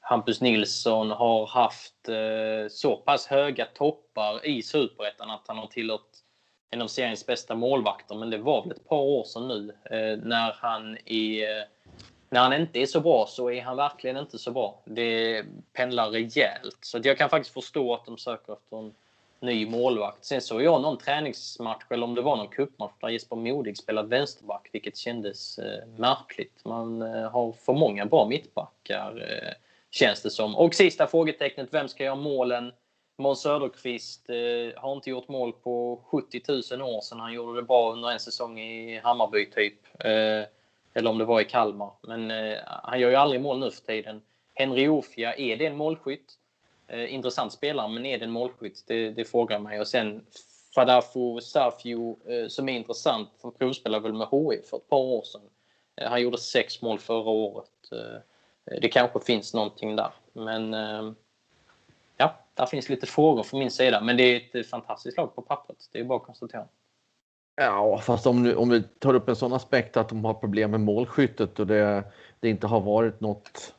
[0.00, 6.08] Hampus Nilsson har haft eh, så pass höga toppar i Superettan att han har tillhört
[6.70, 8.14] en av seriens bästa målvakter.
[8.14, 11.64] Men det var väl ett par år sedan nu eh, när han är
[12.30, 14.82] när han inte är så bra så är han verkligen inte så bra.
[14.84, 16.78] Det pendlar rejält.
[16.80, 18.94] Så jag kan faktiskt förstå att de söker efter en
[19.40, 20.24] ny målvakt.
[20.24, 24.08] Sen såg jag någon träningsmatch, eller om det var någon cupmatch, där Jesper Modig spelade
[24.08, 26.64] vänsterback, vilket kändes eh, märkligt.
[26.64, 29.52] Man eh, har för många bra mittbackar, eh,
[29.90, 30.56] känns det som.
[30.56, 32.72] Och sista frågetecknet, vem ska göra målen?
[33.18, 36.42] Måns Söderqvist eh, har inte gjort mål på 70
[36.76, 40.04] 000 år sedan han gjorde det bra under en säsong i Hammarby, typ.
[40.04, 40.44] Eh,
[40.94, 41.90] eller om det var i Kalmar.
[42.02, 44.22] Men eh, han gör ju aldrig mål nu för tiden.
[44.54, 46.34] Henry Ofia, är det en målskytt?
[46.88, 48.84] Eh, intressant spelare, men är det en målskytt?
[48.86, 49.80] Det, det frågar mig.
[49.80, 50.24] Och sen
[50.74, 53.28] Fadafo Safio eh, som är intressant.
[53.42, 55.40] Han provspelade väl med HI för ett par år sedan.
[55.96, 57.70] Eh, han gjorde sex mål förra året.
[57.92, 60.12] Eh, eh, det kanske finns någonting där.
[60.32, 61.12] Men eh,
[62.16, 64.00] ja, där finns lite frågor från min sida.
[64.00, 65.88] Men det är ett eh, fantastiskt lag på pappret.
[65.92, 66.64] Det är bara att konstatera.
[67.56, 70.70] Ja, fast om, du, om vi tar upp en sån aspekt att de har problem
[70.70, 72.04] med målskyttet och det,
[72.40, 73.74] det inte har varit något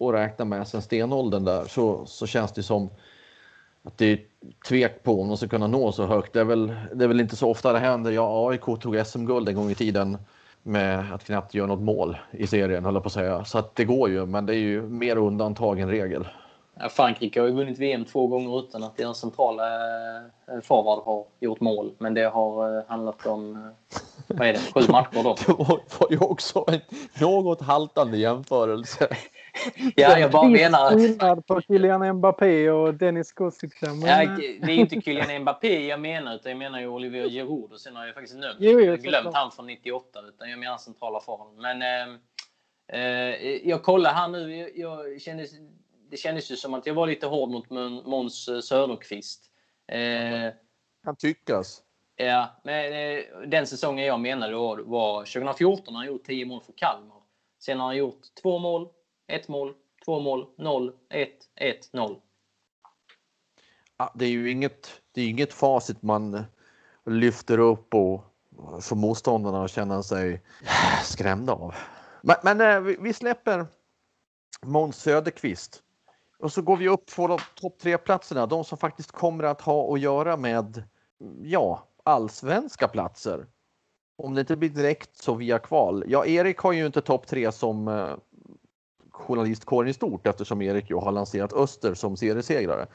[0.00, 2.90] att räkna med sedan stenåldern där så, så känns det som
[3.82, 4.18] att det är
[4.68, 6.32] tvek på om de ska kunna nå så högt.
[6.32, 8.10] Det är väl, det är väl inte så ofta det händer.
[8.10, 10.18] Ja, AIK tog SM-guld en gång i tiden
[10.62, 13.44] med att knappt göra något mål i serien, höll jag på att säga.
[13.44, 16.26] Så att det går ju, men det är ju mer undantag än regel.
[16.90, 21.60] Frankrike har ju vunnit VM två gånger utan att deras centrala eh, forward har gjort
[21.60, 21.92] mål.
[21.98, 25.36] Men det har eh, handlat om, eh, vad är det, sju matcher då.
[25.46, 26.80] Det var ju också en
[27.20, 29.08] något haltande jämförelse.
[29.96, 30.94] Ja, jag bara menar att...
[30.94, 33.86] skillnad på Kylian Mbappé och Dennis Kostica.
[33.86, 34.00] Men...
[34.00, 37.72] Ja, det är inte Kylian Mbappé jag menar, utan jag menar ju Olivier Giroud.
[37.72, 40.76] Och sen har jag faktiskt glömt, jo, jo, glömt han från 98, utan jag menar
[40.76, 41.54] centrala forward.
[41.56, 41.82] Men
[42.88, 44.56] eh, jag kollar här nu.
[44.56, 45.46] Jag, jag kände
[46.14, 47.70] det kändes ju som att jag var lite hård mot
[48.06, 49.50] Måns Söderqvist.
[49.86, 50.52] Eh,
[51.04, 51.82] kan tyckas.
[52.16, 56.72] Ja, men eh, den säsongen jag menade var, var 2014 han gjort 10 mål för
[56.76, 57.22] Kalmar.
[57.58, 58.88] Sen har han gjort två mål,
[59.26, 62.20] ett mål, två mål, noll, ett, ett, noll.
[63.96, 66.44] Ja, det är ju inget, det är inget facit man
[67.06, 68.24] lyfter upp och
[68.80, 70.42] får motståndarna att känna sig
[71.04, 71.74] skrämda av.
[72.22, 73.66] Men, men eh, vi släpper
[74.62, 75.82] Måns Söderqvist.
[76.38, 79.60] Och så går vi upp på de topp tre platserna, de som faktiskt kommer att
[79.60, 80.82] ha att göra med
[81.42, 83.46] ja, allsvenska platser.
[84.16, 86.04] Om det inte blir direkt så via kval.
[86.06, 88.16] Ja, Erik har ju inte topp tre som eh,
[89.14, 92.86] journalistkåren i stort eftersom Erik ju har lanserat Öster som seriesegrare.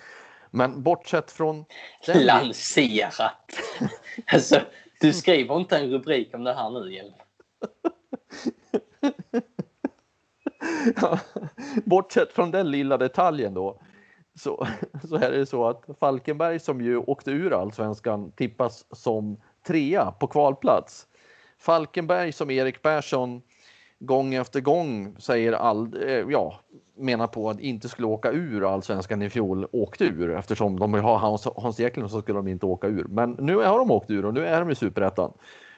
[0.51, 1.65] Men bortsett från...
[2.05, 2.25] Den...
[2.25, 3.59] Lanserat!
[4.33, 4.59] alltså,
[5.01, 7.13] du skriver inte en rubrik om det här nu, Hjelm.
[11.85, 13.79] bortsett från den lilla detaljen då
[14.39, 14.67] så,
[15.07, 20.27] så är det så att Falkenberg som ju åkte ur allsvenskan tippas som trea på
[20.27, 21.07] kvalplats.
[21.59, 23.41] Falkenberg som Erik Persson
[23.99, 26.59] gång efter gång säger all, eh, ja,
[26.95, 31.17] menar på att inte skulle åka ur allsvenskan i fjol åkte ur eftersom de har
[31.17, 33.03] Hans, Hans Eklund så skulle de inte åka ur.
[33.03, 35.33] Men nu har de åkt ur och nu är de i superettan.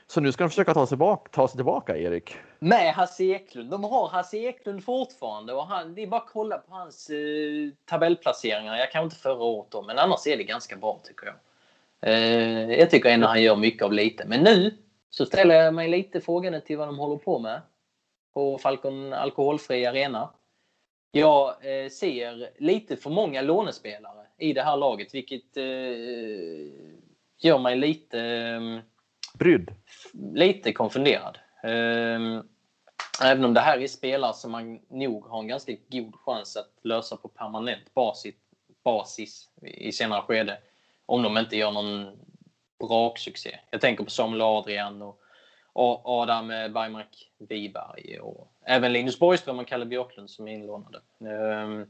[0.07, 2.35] Så nu ska de försöka ta sig, bak, ta sig tillbaka, Erik.
[2.59, 3.69] Med Hasse Eklund.
[3.69, 5.53] De har Hasse Eklund fortfarande.
[5.53, 8.75] Och han, det är bara att kolla på hans eh, tabellplaceringar.
[8.75, 11.35] Jag kan inte förra året då, men annars är det ganska bra tycker jag.
[12.13, 14.25] Eh, jag tycker ändå han gör mycket av lite.
[14.27, 14.77] Men nu
[15.09, 17.61] så ställer jag mig lite frågande till vad de håller på med
[18.33, 20.29] på Falcon Alkoholfri Arena.
[21.11, 25.63] Jag eh, ser lite för många lånespelare i det här laget, vilket eh,
[27.39, 28.79] gör mig lite eh,
[29.33, 29.71] brydd?
[30.33, 31.37] Lite konfunderad.
[31.63, 32.43] Ehm,
[33.23, 36.71] även om det här är spelare som man nog har en ganska god chans att
[36.83, 38.35] lösa på permanent basis,
[38.83, 40.57] basis i senare skede.
[41.05, 42.17] Om de inte gör någon
[42.79, 43.59] braksuccé.
[43.69, 45.21] Jag tänker på Samuel Adrian och
[45.73, 51.01] Adam Bergmark Wiberg och även Linus Borgström och Kalle Björklund som är inlånade.
[51.19, 51.85] Ehm,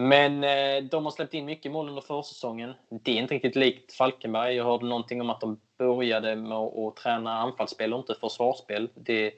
[0.00, 2.72] men eh, de har släppt in mycket mål under försäsongen.
[2.88, 4.54] Det är inte riktigt likt Falkenberg.
[4.54, 8.88] Jag hörde någonting om att de började med att träna anfallsspel och inte försvarsspel.
[8.94, 9.32] Det,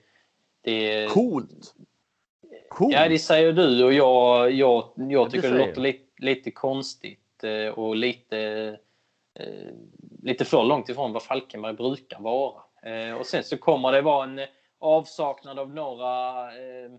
[0.60, 1.08] det...
[1.10, 1.74] Coolt!
[2.68, 2.94] Coolt.
[2.94, 7.44] Ja, det säger du och jag, jag, jag tycker det, det låter lite, lite konstigt
[7.44, 8.38] eh, och lite,
[9.34, 9.74] eh,
[10.22, 12.62] lite för långt ifrån vad Falkenberg brukar vara.
[12.82, 14.40] Eh, och sen så kommer det vara en
[14.78, 16.90] avsaknad av några eh,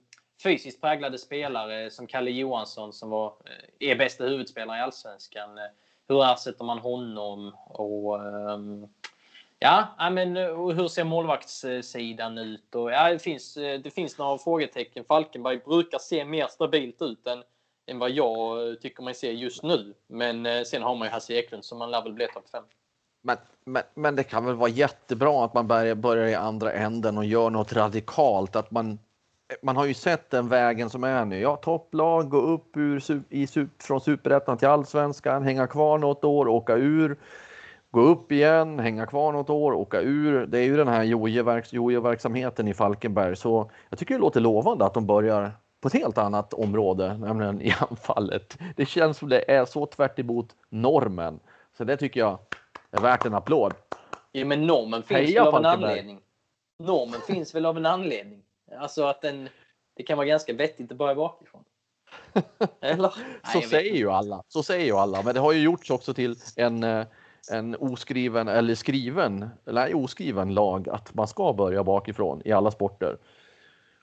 [0.43, 5.57] fysiskt präglade spelare som Kalle Johansson som var, eh, är bästa huvudspelare i Allsvenskan.
[5.57, 5.63] Eh,
[6.07, 7.55] hur ersätter man honom?
[7.65, 8.87] Och, ehm,
[9.59, 10.35] ja, men
[10.75, 12.75] hur ser målvaktssidan ut?
[12.75, 15.05] Och, ja, det, finns, det finns några frågetecken.
[15.05, 17.43] Falkenberg brukar se mer stabilt ut än,
[17.85, 19.93] än vad jag tycker man ser just nu.
[20.07, 22.63] Men sen har man ju Hasse Eklund som man lär väl bli topp 5.
[23.25, 27.17] Men, men, men det kan väl vara jättebra att man börjar, börjar i andra änden
[27.17, 28.55] och gör något radikalt.
[28.55, 28.99] Att man
[29.61, 31.39] man har ju sett den vägen som är nu.
[31.39, 33.47] Ja, topplag, gå upp ur, i,
[33.79, 37.17] från superettan till allsvenskan, hänga kvar något år, åka ur,
[37.91, 40.45] gå upp igen, hänga kvar något år, åka ur.
[40.45, 44.93] Det är ju den här jojo-verksamheten i Falkenberg, så jag tycker det låter lovande att
[44.93, 45.51] de börjar
[45.81, 48.57] på ett helt annat område, nämligen i anfallet.
[48.75, 50.19] Det känns som det är så tvärt
[50.69, 51.39] normen.
[51.77, 52.39] Så det tycker jag
[52.93, 53.73] är värt en applåd.
[54.31, 56.19] Ja, men normen finns Heja väl av en anledning.
[56.79, 58.41] Normen finns väl av en anledning.
[58.79, 59.49] Alltså att den,
[59.95, 61.63] det kan vara ganska vettigt att börja bakifrån.
[62.81, 63.09] Eller?
[63.09, 64.43] så Nej, säger ju alla.
[64.47, 65.21] Så säger ju alla.
[65.21, 67.05] Men det har ju gjorts också till en, eh,
[67.51, 73.13] en oskriven eller skriven, eller oskriven lag att man ska börja bakifrån i alla sporter.
[73.13, 73.19] Och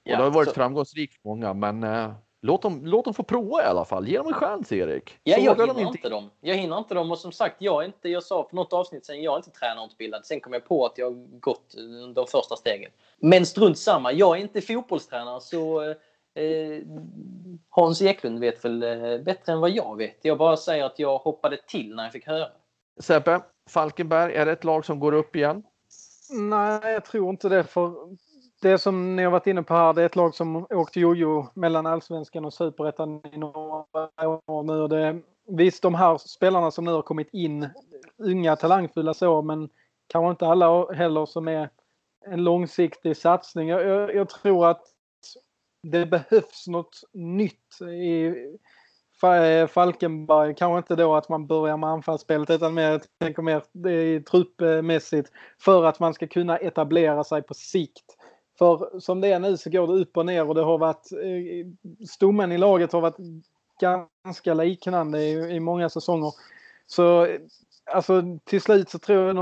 [0.03, 0.55] ja, det har varit så...
[0.55, 2.13] framgångsrikt för många, men eh,
[2.43, 4.09] låt, dem, låt dem få prova i alla fall.
[4.09, 5.19] Ge dem en chans, Erik.
[5.23, 5.83] Ja, jag hinner inte...
[5.83, 6.31] inte dem.
[6.41, 9.07] Jag hinner inte dem och som sagt, jag, är inte, jag sa för något avsnitt
[9.07, 10.27] sen, jag är inte tränarutbildad.
[10.27, 11.75] Sen kom jag på att jag gått
[12.15, 12.91] de första stegen.
[13.19, 16.83] Men strunt samma, jag är inte fotbollstränare så eh,
[17.69, 20.19] Hans Eklund vet väl eh, bättre än vad jag vet.
[20.23, 22.47] Jag bara säger att jag hoppade till när jag fick höra.
[23.01, 25.63] Sebbe, Falkenberg, är det ett lag som går upp igen?
[26.31, 27.65] Nej, jag tror inte det.
[27.65, 27.95] För
[28.61, 31.47] det som ni har varit inne på här, det är ett lag som åkte jojo
[31.55, 33.85] mellan allsvenskan och superettan i några
[34.47, 34.89] år nu.
[34.89, 35.21] Det,
[35.57, 37.69] visst, de här spelarna som nu har kommit in,
[38.19, 39.69] unga talangfulla så, men
[40.07, 41.71] kanske inte alla heller som är
[42.27, 43.69] en långsiktig satsning.
[43.69, 44.83] Jag, jag, jag tror att
[45.83, 48.27] det behövs något nytt i
[49.23, 50.55] eh, Falkenberg.
[50.55, 55.85] Kanske inte då att man börjar med anfallsspelet utan mer, jag tänker mer truppmässigt för
[55.85, 58.17] att man ska kunna etablera sig på sikt.
[58.61, 61.13] För som det är nu så går det upp och ner och det har varit
[61.13, 63.17] eh, stommen i laget har varit
[63.81, 66.33] ganska liknande i, i många säsonger.
[66.87, 67.41] Så eh,
[67.93, 69.37] alltså till slut så tror jag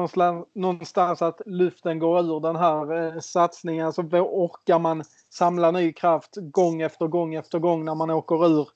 [0.54, 3.86] någonstans, att luften går ur den här eh, satsningen.
[3.86, 8.68] Alltså orkar man samla ny kraft gång efter gång efter gång när man åker ur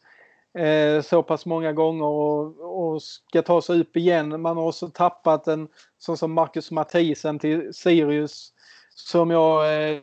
[0.64, 4.40] eh, så pass många gånger och, och, ska ta sig upp igen.
[4.40, 5.68] Man har också tappat en
[5.98, 8.51] sån som Marcus Mathisen till Sirius
[8.94, 10.00] som jag eh,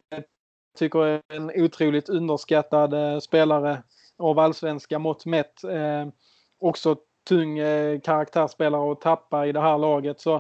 [0.78, 3.84] tycker är en otroligt underskattad eh, spelare
[4.18, 5.64] av allsvenska mått mätt.
[5.64, 6.08] Eh,
[6.60, 6.96] också
[7.30, 10.20] tung eh, karaktärsspelare att tappa i det här laget.
[10.20, 10.36] Så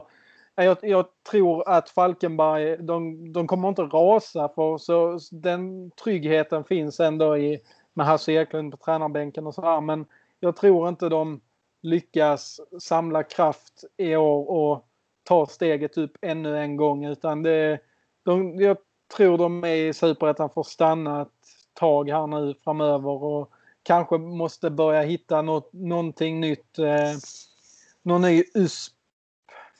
[0.57, 6.63] eh, jag, jag, tror att Falkenberg, de, de kommer inte rasa för så den tryggheten
[6.63, 7.59] finns ändå i
[7.93, 9.81] med Hasse Eklund på tränarbänken och så här.
[9.81, 10.05] Men
[10.39, 11.41] jag tror inte de
[11.81, 14.85] lyckas samla kraft i år och
[15.23, 17.79] ta steget upp ännu en gång utan det,
[18.29, 18.77] de, jag
[19.15, 21.27] tror de är i Superettan får stanna ett
[21.73, 23.51] tag här nu framöver och
[23.83, 26.79] kanske måste börja hitta något, någonting nytt.
[26.79, 27.17] Eh,
[28.01, 28.93] någon ny USP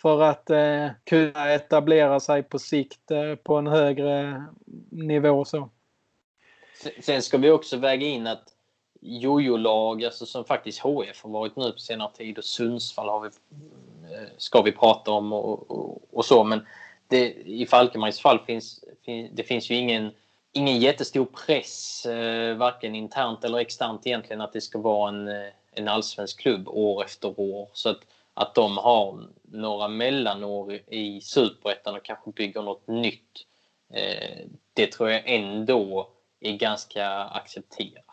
[0.02, 4.46] för att eh, kunna etablera sig på sikt eh, på en högre
[4.90, 5.46] nivå.
[5.46, 5.70] Så.
[7.02, 8.44] Sen ska vi också väga in att
[9.02, 13.28] jojo-lag, alltså som faktiskt HF har varit nu på senare tid och Sundsvall har vi,
[14.16, 16.44] eh, ska vi prata om och, och, och så.
[16.44, 16.66] Men
[17.10, 18.84] det, i Falkenbergs fall finns
[19.32, 20.12] det finns ju ingen,
[20.52, 25.50] ingen jättestor press, eh, varken internt eller externt egentligen, att det ska vara en, eh,
[25.72, 27.70] en allsvensk klubb år efter år.
[27.74, 28.00] Så att,
[28.34, 33.46] att de har några mellanår i superettan och kanske bygger något nytt,
[33.94, 38.06] eh, det tror jag ändå är ganska accepterat.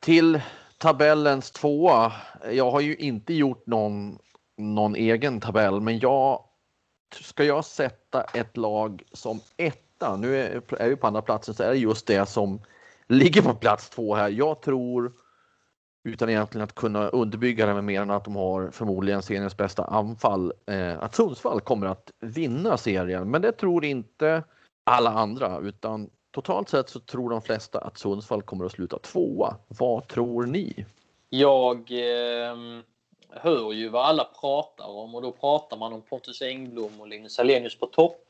[0.00, 0.40] Till
[0.78, 2.12] tabellens tvåa.
[2.52, 4.18] Jag har ju inte gjort någon,
[4.56, 6.44] någon egen tabell, men jag
[7.14, 11.62] ska jag sätta ett lag som etta, nu är, är vi på andra platsen, så
[11.62, 12.60] är det just det som
[13.06, 14.28] ligger på plats två här.
[14.28, 15.12] Jag tror,
[16.04, 19.84] utan egentligen att kunna underbygga det med mer än att de har förmodligen seriens bästa
[19.84, 23.30] anfall, eh, att Sundsvall kommer att vinna serien.
[23.30, 24.44] Men det tror inte
[24.84, 29.56] alla andra, utan totalt sett så tror de flesta att Sundsvall kommer att sluta tvåa.
[29.68, 30.86] Vad tror ni?
[31.28, 32.82] Jag eh
[33.30, 37.38] hör ju vad alla pratar om och då pratar man om Pontus Engblom och Linus
[37.38, 38.22] Alenius på topp.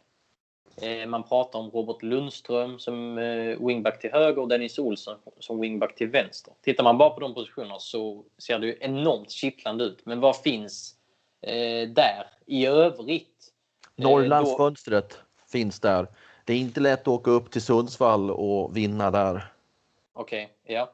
[0.83, 5.61] Eh, man pratar om Robert Lundström som eh, wingback till höger och Dennis Olsson som
[5.61, 6.55] wingback till vänster.
[6.63, 10.07] Tittar man bara på de positionerna så ser det ju enormt kittlande ut.
[10.07, 10.95] Men vad finns
[11.41, 13.53] eh, där i övrigt?
[13.97, 15.51] Norrlandsfönstret då...
[15.53, 16.07] finns där.
[16.45, 19.53] Det är inte lätt att åka upp till Sundsvall och vinna där.
[20.13, 20.91] Okej, okay, ja.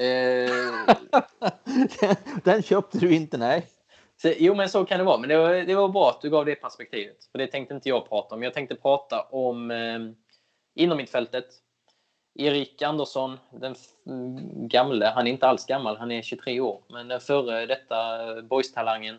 [0.00, 0.96] Eh...
[2.44, 3.66] Den köpte du inte, nej.
[4.22, 5.18] Så, jo, men så kan det vara.
[5.18, 7.16] Men det var, det var bra att du gav det perspektivet.
[7.32, 8.42] För det tänkte inte jag prata om.
[8.42, 9.98] Jag tänkte prata om eh,
[10.74, 11.46] inom mittfältet.
[12.34, 13.74] Erik Andersson, den
[14.68, 18.42] gamle, han är inte alls gammal, han är 23 år, men den före detta eh,
[18.42, 19.18] boys-talangen.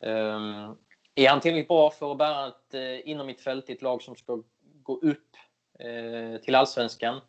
[0.00, 0.76] Um,
[1.14, 4.16] är han tillräckligt bra för att bära ett eh, inom mittfält i ett lag som
[4.16, 4.42] ska
[4.82, 5.36] gå upp
[5.78, 7.20] eh, till allsvenskan?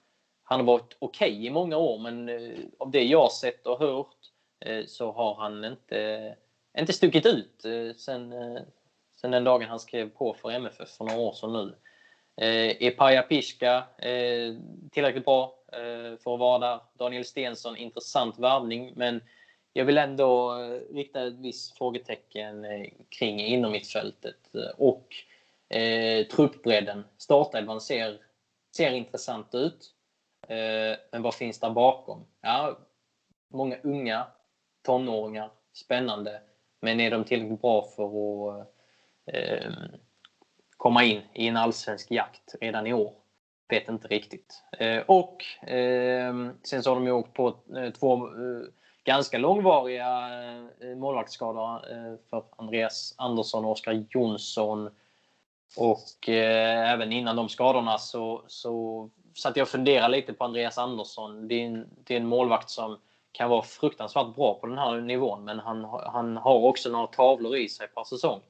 [0.47, 3.79] Han har varit okej okay i många år, men eh, av det jag sett och
[3.79, 4.17] hört
[4.59, 6.35] eh, så har han inte,
[6.77, 8.61] inte stuckit ut eh, sen, eh,
[9.21, 11.75] sen den dagen han skrev på för MFF för några år sedan nu.
[12.45, 14.55] Eh, Paja Piska, eh,
[14.91, 16.79] tillräckligt bra eh, för att vara där.
[16.93, 19.21] Daniel Stensson, intressant värvning, men
[19.73, 25.15] jag vill ändå eh, rikta ett visst frågetecken eh, kring inom mittfältet eh, och
[25.77, 27.03] eh, truppbredden.
[27.17, 28.17] Startelvan ser,
[28.75, 29.94] ser intressant ut.
[30.47, 32.25] Eh, men vad finns där bakom?
[32.41, 32.77] Ja,
[33.49, 34.27] många unga
[34.85, 36.41] tonåringar, spännande.
[36.81, 38.67] Men är de tillräckligt bra för att
[39.25, 39.71] eh,
[40.77, 43.13] komma in i en allsvensk jakt redan i år?
[43.69, 44.63] Vet inte riktigt.
[44.79, 48.67] Eh, och eh, sen så har de ju åkt på eh, två eh,
[49.03, 50.29] ganska långvariga
[50.81, 54.89] eh, målvaktsskador eh, för Andreas Andersson och Oskar Jonsson.
[55.77, 60.77] Och eh, även innan de skadorna så, så satt jag och funderade lite på Andreas
[60.77, 61.47] Andersson.
[61.47, 62.99] Det är, en, det är en målvakt som
[63.31, 67.57] kan vara fruktansvärt bra på den här nivån men han, han har också några tavlor
[67.57, 68.41] i sig per säsong.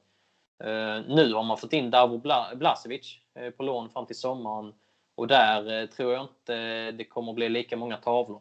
[0.64, 2.18] Uh, nu har man fått in Davo
[2.54, 4.74] Blasevic uh, på lån fram till sommaren
[5.14, 8.40] och där uh, tror jag inte det kommer bli lika många tavlor.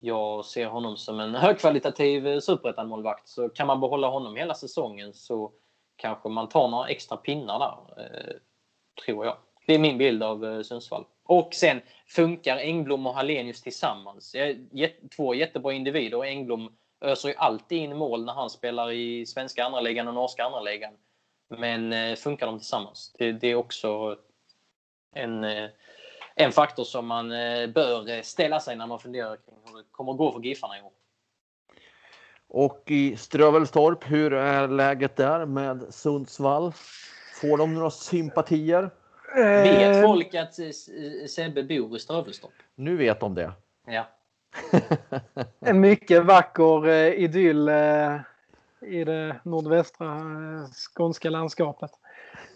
[0.00, 5.52] jag ser honom som en högkvalitativ superettan-målvakt så kan man behålla honom hela säsongen så
[5.96, 8.38] kanske man tar några extra pinnar där,
[9.04, 9.36] tror jag.
[9.70, 11.04] Det är min bild av eh, Sundsvall.
[11.24, 14.36] Och sen funkar Engblom och Hallenius tillsammans.
[15.16, 19.64] Två jättebra individer och Engblom öser ju alltid in mål när han spelar i svenska
[19.64, 20.92] andra ligan och norska andra ligan.
[21.48, 23.14] Men eh, funkar de tillsammans?
[23.18, 24.16] Det, är också
[25.14, 25.68] en, eh,
[26.34, 27.28] en faktor som man
[27.74, 30.82] bör ställa sig när man funderar kring hur det kommer att gå för Giffarna i
[30.82, 30.92] år.
[32.48, 36.72] Och i Strövelstorp, hur är läget där med Sundsvall?
[37.40, 38.90] Får de några sympatier?
[39.34, 40.54] Vet eh, folk att
[41.30, 42.52] Sebbe bor i Strövelstorp?
[42.74, 43.52] Nu vet de det.
[43.86, 44.06] Ja.
[45.60, 48.16] en mycket vacker eh, idyll eh,
[48.80, 51.90] i det nordvästra eh, skånska landskapet.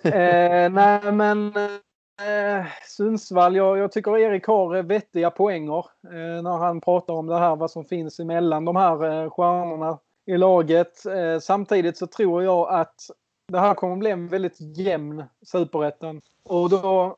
[0.03, 0.11] Eh,
[0.73, 7.15] nej men eh, Sundsvall, jag, jag, tycker Erik har vettiga poänger eh, när han pratar
[7.15, 11.07] om det här vad som finns emellan de här eh, stjärnorna i laget.
[11.07, 12.95] Eh, samtidigt så tror jag att
[13.49, 16.21] det här kommer bli en väldigt jämn superettan.
[16.43, 17.17] Och då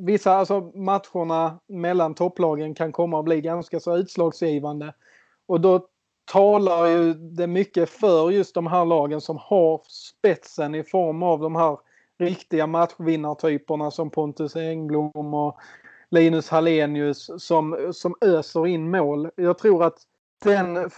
[0.00, 4.94] vissa alltså matcherna mellan topplagen kan komma att bli ganska så utslagsgivande.
[5.46, 5.86] Och då
[6.32, 11.40] talar ju det mycket för just de här lagen som har spetsen i form av
[11.40, 11.78] de här
[12.18, 15.58] riktiga matchvinnartyperna som Pontus Engblom och
[16.10, 19.30] Linus Hallenius som, som öser in mål.
[19.36, 19.98] Jag tror att
[20.44, 20.90] den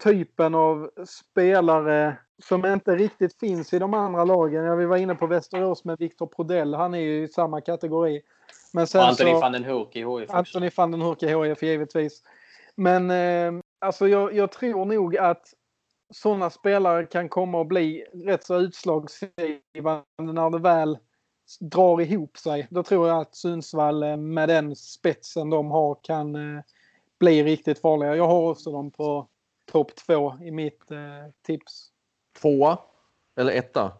[0.00, 4.64] typen av spelare som inte riktigt finns i de andra lagen.
[4.64, 6.74] Ja, vi var inne på Västerås med Viktor Prodell.
[6.74, 8.22] Han är ju i samma kategori.
[8.72, 10.30] Men sen och Anthony van den Hurk i HIF.
[10.30, 12.22] Anthony van den Hurk i HIF givetvis.
[12.74, 15.54] Men eh, alltså jag, jag, tror nog att
[16.10, 20.98] sådana spelare kan komma att bli rätt så utslagsgivande när det väl
[21.60, 22.66] drar ihop sig.
[22.70, 26.62] Då tror jag att Sundsvall eh, med den spetsen de har kan eh,
[27.20, 28.16] bli riktigt farliga.
[28.16, 29.28] Jag har också dem på
[29.72, 31.90] topp två i mitt eh, tips.
[32.40, 32.78] Tvåa?
[33.36, 33.92] Eller etta?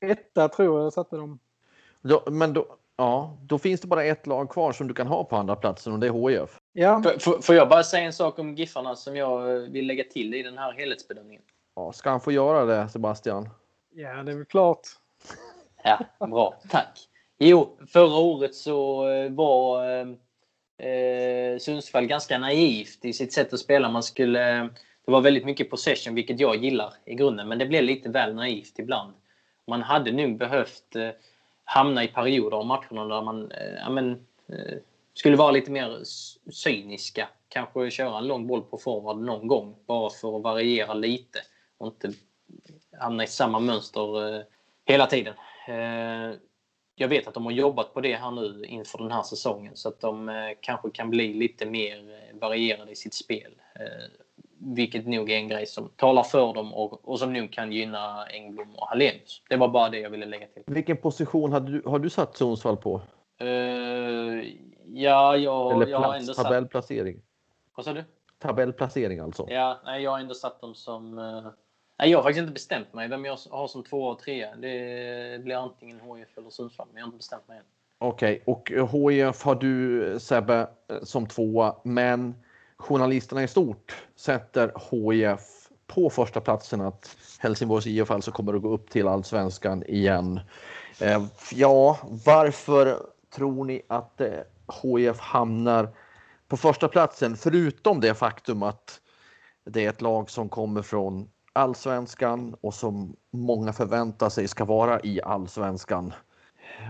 [0.00, 1.38] Etta tror jag jag satte dem.
[2.02, 5.24] Då, men då, ja, då finns det bara ett lag kvar som du kan ha
[5.24, 6.60] på andra platsen och det är HIF.
[6.72, 7.02] Ja.
[7.42, 10.58] Får jag bara säga en sak om Giffarna som jag vill lägga till i den
[10.58, 11.42] här helhetsbedömningen?
[11.76, 13.48] Ja, ska han få göra det, Sebastian?
[13.94, 14.80] Ja, det är väl klart.
[15.84, 16.60] Ja, bra.
[16.70, 17.08] Tack.
[17.38, 23.60] Jo, förra året så eh, var eh, eh, Sundsvall ganska naivt i sitt sätt att
[23.60, 23.88] spela.
[23.88, 24.68] Man skulle
[25.04, 28.34] det var väldigt mycket possession, vilket jag gillar i grunden, men det blev lite väl
[28.34, 29.12] naivt ibland.
[29.66, 31.10] Man hade nog behövt eh,
[31.64, 34.78] hamna i perioder av matcherna där man eh, amen, eh,
[35.14, 36.00] skulle vara lite mer
[36.50, 37.28] cyniska.
[37.48, 41.38] Kanske köra en lång boll på forward någon gång, bara för att variera lite
[41.78, 42.12] och inte
[43.00, 44.42] hamna i samma mönster eh,
[44.84, 45.34] hela tiden.
[45.68, 46.38] Eh,
[46.94, 49.88] jag vet att de har jobbat på det här nu inför den här säsongen så
[49.88, 53.52] att de eh, kanske kan bli lite mer eh, varierade i sitt spel.
[53.74, 54.21] Eh,
[54.64, 58.26] vilket nog är en grej som talar för dem och, och som nog kan gynna
[58.26, 59.42] Engblom och Hallenius.
[59.48, 60.62] Det var bara det jag ville lägga till.
[60.66, 63.00] Vilken position hade du, har du satt Sundsvall på?
[63.42, 64.44] Uh,
[64.86, 66.44] ja, jag, Eller jag har ändå satt...
[66.44, 67.22] Tabellplacering?
[67.76, 68.04] Vad sa du?
[68.38, 69.46] Tabellplacering alltså?
[69.48, 71.18] Ja, nej, jag har ändå satt dem som...
[71.18, 71.48] Uh...
[71.98, 74.56] Nej, jag har faktiskt inte bestämt mig vem jag har som två och trea.
[74.56, 77.64] Det blir antingen HIF eller Sundsvall, men jag har inte bestämt mig än.
[77.98, 78.80] Okej, okay.
[78.80, 80.66] och HIF har du Sebbe
[81.02, 82.34] som tvåa, men
[82.82, 85.40] journalisterna i stort sätter HIF
[85.86, 90.40] på första platsen att Helsingborgs IF alltså kommer att gå upp till allsvenskan igen.
[91.00, 92.98] Eh, ja, varför
[93.34, 94.28] tror ni att eh,
[94.82, 95.88] HIF hamnar
[96.48, 97.36] på första platsen?
[97.36, 99.00] Förutom det faktum att
[99.64, 105.00] det är ett lag som kommer från allsvenskan och som många förväntar sig ska vara
[105.00, 106.12] i allsvenskan.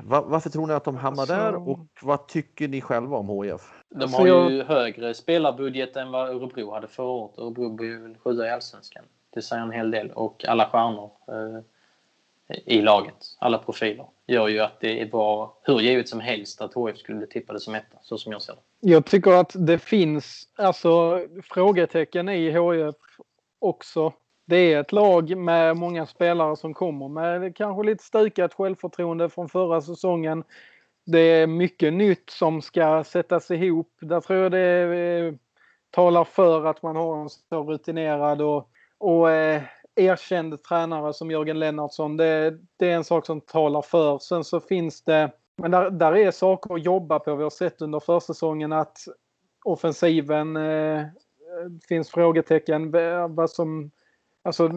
[0.04, 3.44] Va- varför tror ni att de hamnar Alltså- där och vad tycker ni själva om
[3.44, 3.60] HIF?
[3.88, 7.38] De Alltså, har jag- ju högre spelarbudget än vad Örebro hade förra året.
[7.38, 9.04] Örebro blir ju sjua i Allsvenskan.
[9.30, 10.10] Det säger en hel del.
[10.10, 11.60] Och alla stjärnor eh,
[12.66, 16.74] i laget, alla profiler, gör ju att det är bra, hur givet som helst, att
[16.74, 18.90] HF skulle bli tippade som etta, så som jag ser det.
[18.90, 22.94] Jag tycker att det finns alltså, frågetecken i HIF
[23.58, 24.12] också.
[24.44, 29.48] Det är ett lag med många spelare som kommer med kanske lite stukat självförtroende från
[29.48, 30.44] förra säsongen.
[31.06, 33.88] Det är mycket nytt som ska sättas ihop.
[34.00, 35.34] Där tror jag det eh,
[35.90, 39.62] talar för att man har en så rutinerad och, och eh,
[39.96, 42.16] erkänd tränare som Jörgen Lennartsson.
[42.16, 44.18] Det, det är en sak som talar för.
[44.18, 47.36] Sen så finns det men där, där är saker att jobba på.
[47.36, 48.98] Vi har sett under försäsongen att
[49.64, 51.06] offensiven eh,
[51.88, 52.90] finns frågetecken.
[53.34, 53.90] Vad som,
[54.42, 54.68] alltså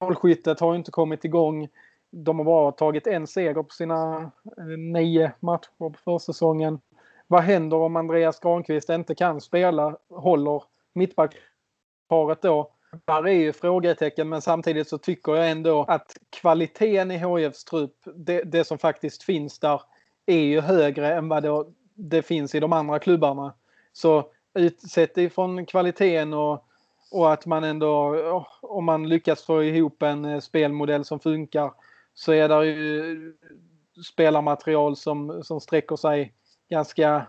[0.00, 1.68] målskyttet har inte kommit igång.
[2.10, 6.80] De har bara tagit en seger på sina eh, nio matcher på försäsongen.
[7.26, 10.62] Vad händer om Andreas Granqvist inte kan spela, håller
[10.94, 12.72] mittbackparet då?
[13.04, 17.96] Där är ju frågetecken men samtidigt så tycker jag ändå att kvaliteten i HIFs trupp,
[18.14, 19.82] det, det som faktiskt finns där,
[20.26, 21.64] är ju högre än vad det,
[21.94, 23.54] det finns i de andra klubbarna.
[23.92, 26.67] Så utsett ifrån kvaliteten och,
[27.10, 28.16] och att man ändå,
[28.62, 31.72] om man lyckas få ihop en eh, spelmodell som funkar,
[32.14, 36.34] så är det ju eh, spelarmaterial som, som sträcker sig
[36.70, 37.26] ganska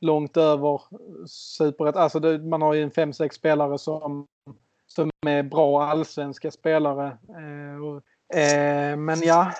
[0.00, 0.80] långt över
[1.26, 1.96] superett.
[1.96, 4.26] Alltså det, man har ju en fem sex spelare som,
[4.86, 7.06] som är bra allsvenska spelare.
[7.28, 9.52] Eh, och, eh, men ja,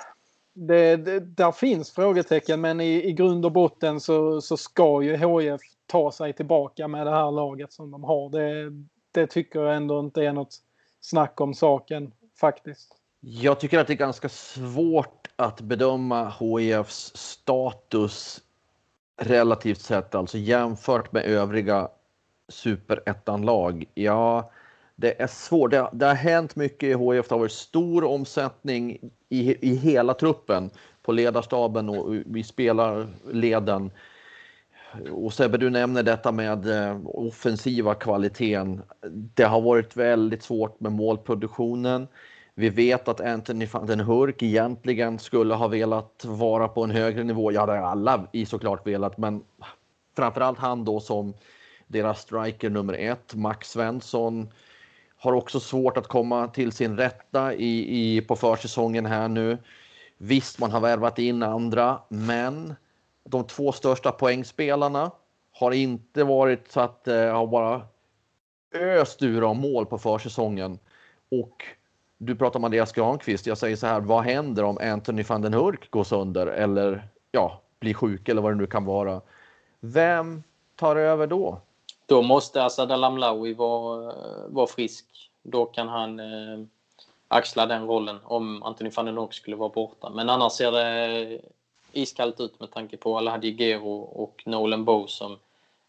[0.53, 5.15] det, det, där finns frågetecken men i, i grund och botten så, så ska ju
[5.15, 8.29] HIF ta sig tillbaka med det här laget som de har.
[8.29, 8.71] Det,
[9.13, 10.57] det tycker jag ändå inte är något
[11.01, 12.95] snack om saken faktiskt.
[13.19, 18.41] Jag tycker att det är ganska svårt att bedöma HIFs status
[19.21, 21.87] relativt sett, alltså jämfört med övriga
[22.49, 23.85] superettanlag.
[23.93, 24.51] Ja,
[24.95, 25.71] det är svårt.
[25.71, 27.27] Det, det har hänt mycket i HIF.
[27.27, 30.69] Det har varit stor omsättning i, i hela truppen
[31.01, 33.91] på ledarstaben och i spelarleden.
[35.11, 38.81] Och Sebbe, du nämner detta med eh, offensiva kvaliteten.
[39.35, 42.07] Det har varit väldigt svårt med målproduktionen.
[42.55, 47.23] Vi vet att Anthony van den Hurk egentligen skulle ha velat vara på en högre
[47.23, 47.51] nivå.
[47.51, 49.43] Ja, det har alla i såklart velat, men
[50.15, 51.33] framförallt han då som
[51.87, 54.49] deras striker nummer ett, Max Svensson,
[55.17, 59.57] har också svårt att komma till sin rätta i, i, på försäsongen här nu.
[60.17, 62.75] Visst, man har värvat in andra, men
[63.23, 65.11] de två största poängspelarna
[65.51, 67.81] har inte varit så att det eh, har bara
[68.73, 70.79] öst ur av mål på försäsongen.
[71.31, 71.63] Och
[72.17, 73.47] du pratar om Andreas Granqvist.
[73.47, 77.61] Jag säger så här, vad händer om Anthony van den Hurk går sönder eller ja,
[77.79, 79.21] blir sjuk eller vad det nu kan vara?
[79.79, 80.43] Vem
[80.75, 81.61] tar över då?
[82.05, 85.05] Då måste Asad Alamlawi vara, eh, vara frisk.
[85.43, 86.65] Då kan han eh,
[87.27, 90.09] axla den rollen om Anthony van den Hurk skulle vara borta.
[90.09, 91.41] Men annars ser det
[91.93, 95.37] iskallt ut med tanke på Alhaji Gero och Nolan Bow som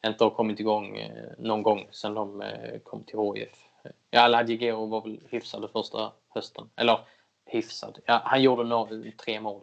[0.07, 3.69] inte har kommit igång eh, någon gång sedan de eh, kom till HIF.
[4.11, 6.71] Ja, Alhaji Gero var väl hyfsad första hösten.
[6.77, 6.99] Eller
[7.47, 7.99] hyfsad.
[8.07, 9.63] Ja, han gjorde några, tre mål.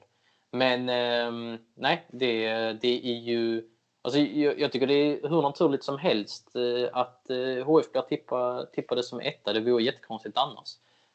[0.51, 3.67] Men eh, nej, det, det är ju...
[4.01, 8.01] Alltså, jag, jag, tycker det är hur naturligt som helst eh, att eh, HF blir
[8.01, 9.53] tippa, tippade som etta.
[9.53, 10.69] Det vore jättekonstigt annars.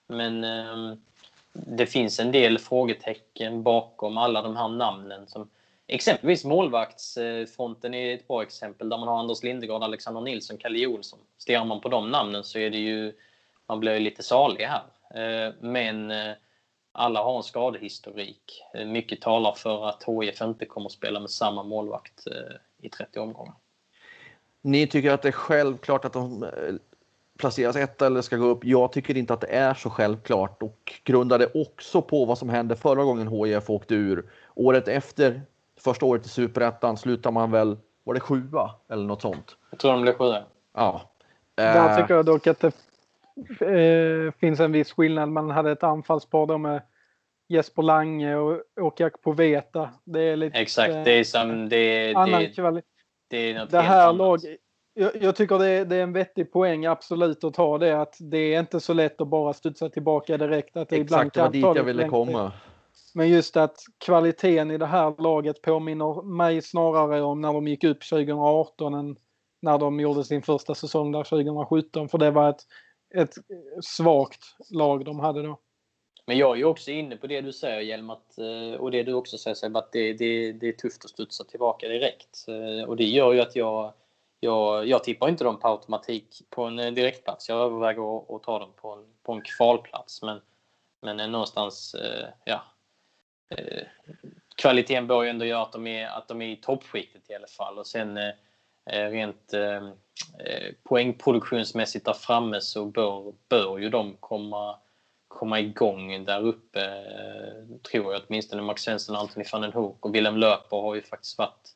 [0.07, 1.03] Men ehm,
[1.67, 5.27] det finns en del frågetecken bakom alla de här namnen.
[5.27, 5.51] Som,
[5.87, 11.19] exempelvis målvaktsfronten är ett bra exempel där man har Anders Lindegård, Alexander Nilsson, Kalle Jonsson.
[11.39, 13.13] Stirrar man på de namnen så är det ju,
[13.69, 14.83] man blir lite salig här.
[15.15, 16.33] Eh, men eh,
[16.93, 18.63] alla har en skadehistorik.
[18.75, 22.27] Eh, mycket talar för att HIF inte kommer att spela med samma målvakt
[22.83, 23.55] i 30 omgångar.
[24.63, 26.51] Ni tycker att det är självklart att de
[27.37, 28.65] placeras etta eller ska gå upp.
[28.65, 32.49] Jag tycker inte att det är så självklart och grundar det också på vad som
[32.49, 34.31] hände förra gången HIF åkte ur.
[34.55, 35.43] Året efter,
[35.81, 39.57] första året i superettan, slutar man väl, var det sjua eller något sånt?
[39.71, 40.43] Jag tror de blev sjua.
[40.75, 41.03] Ja.
[41.55, 42.73] Där tycker jag dock att det
[43.61, 45.29] eh, finns en viss skillnad.
[45.29, 46.83] Man hade ett anfallspar då med
[47.49, 49.91] Jesper Lange och Åke Poveta.
[50.05, 50.59] Det är lite...
[50.59, 51.69] Exakt, det är som...
[51.69, 52.87] Det, annan det, kvalitet.
[53.29, 54.61] det är något det här laget
[54.99, 58.17] jag, jag, tycker det är, det är, en vettig poäng absolut att ta det att
[58.21, 60.77] det är inte så lätt att bara studsa tillbaka direkt.
[60.77, 62.53] Att det Exakt, det var dit jag ville komma.
[63.15, 67.85] Men just att kvaliteten i det här laget påminner mig snarare om när de gick
[67.85, 69.17] upp 2018 än
[69.63, 72.09] när de gjorde sin första säsong där 2017.
[72.09, 72.63] För det var ett,
[73.15, 73.35] ett
[73.83, 75.59] svagt lag de hade då.
[76.27, 79.03] Men jag är ju också inne på det du säger Hjelm, att, eh, och det
[79.03, 82.45] du också säger Seb, att det, det, det är tufft att studsa tillbaka direkt.
[82.49, 83.93] Eh, och det gör ju att jag,
[84.41, 87.49] jag, jag tippar inte dem på automatik på en eh, direktplats.
[87.49, 90.23] Jag överväger att, att ta dem på en, på en kvalplats.
[90.23, 90.41] Men,
[91.03, 92.63] men eh, någonstans, eh, ja.
[94.57, 97.47] Kvaliteten bör ju ändå göra att de är, att de är i toppskiktet i alla
[97.47, 97.79] fall.
[97.79, 98.19] Och sen
[98.85, 99.55] rent
[100.83, 104.79] poängproduktionsmässigt där framme så bör, bör ju de komma
[105.39, 108.63] komma igång där uppe, eh, tror jag åtminstone.
[108.63, 111.76] Max Svensson Anthony van den Hoek och Willem Löper har ju faktiskt varit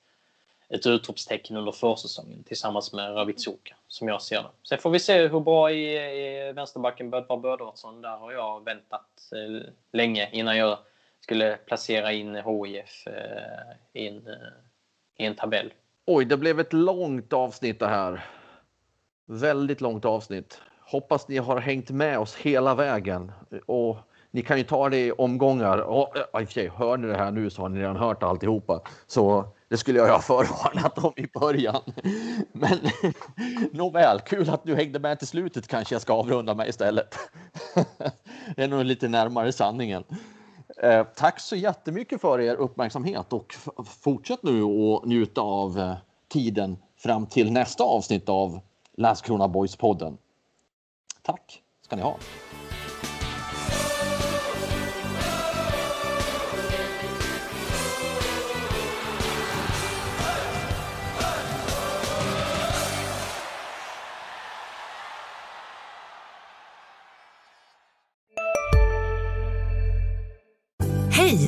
[0.71, 4.49] ett utropstecken under försäsongen tillsammans med Ravitsuka, som jag ser det.
[4.69, 5.97] Sen får vi se hur bra i,
[6.49, 8.03] i vänsterbacken Bödvar Bödvardsson.
[8.03, 10.79] Där har jag väntat eh, länge innan jag
[11.21, 14.35] skulle placera in HIF eh, i, en, eh,
[15.19, 15.73] i en tabell.
[16.07, 18.25] Oj, det blev ett långt avsnitt det här.
[19.27, 20.61] Väldigt långt avsnitt.
[20.81, 23.33] Hoppas ni har hängt med oss hela vägen
[23.67, 23.97] och
[24.31, 25.79] ni kan ju ta det i omgångar.
[25.79, 28.83] Och, äh, sig, hör ni det här nu så har ni redan hört alltihopa.
[29.07, 31.83] Så det skulle jag ha förvarnat om i början.
[32.53, 32.79] Men
[33.73, 37.15] nåväl, kul att du hängde med till slutet kanske jag ska avrunda mig istället.
[38.57, 40.05] Det är nog lite närmare sanningen.
[40.83, 43.55] Eh, tack så jättemycket för er uppmärksamhet och
[44.01, 45.95] fortsätt nu att njuta av eh,
[46.29, 48.61] tiden fram till nästa avsnitt av
[48.97, 50.17] Landskrona Boys-podden.
[51.23, 52.17] Tack ska ni ha.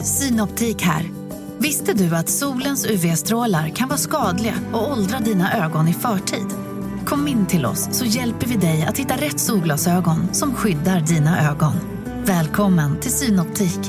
[0.04, 1.10] Synoptik här.
[1.58, 6.46] Visste du att solens UV-strålar kan vara skadliga och åldra dina ögon i förtid?
[7.06, 11.50] Kom in till oss så hjälper vi dig att hitta rätt solglasögon som skyddar dina
[11.50, 11.72] ögon.
[12.24, 13.80] Välkommen till Synoptik.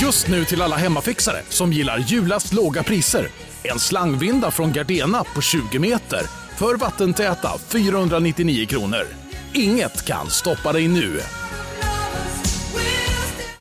[0.00, 3.28] Just nu till alla hemmafixare som gillar julast låga priser.
[3.62, 6.20] En slangvinda från Gardena på 20 meter
[6.56, 9.06] för vattentäta 499 kronor.
[9.52, 11.20] Inget kan stoppa dig nu.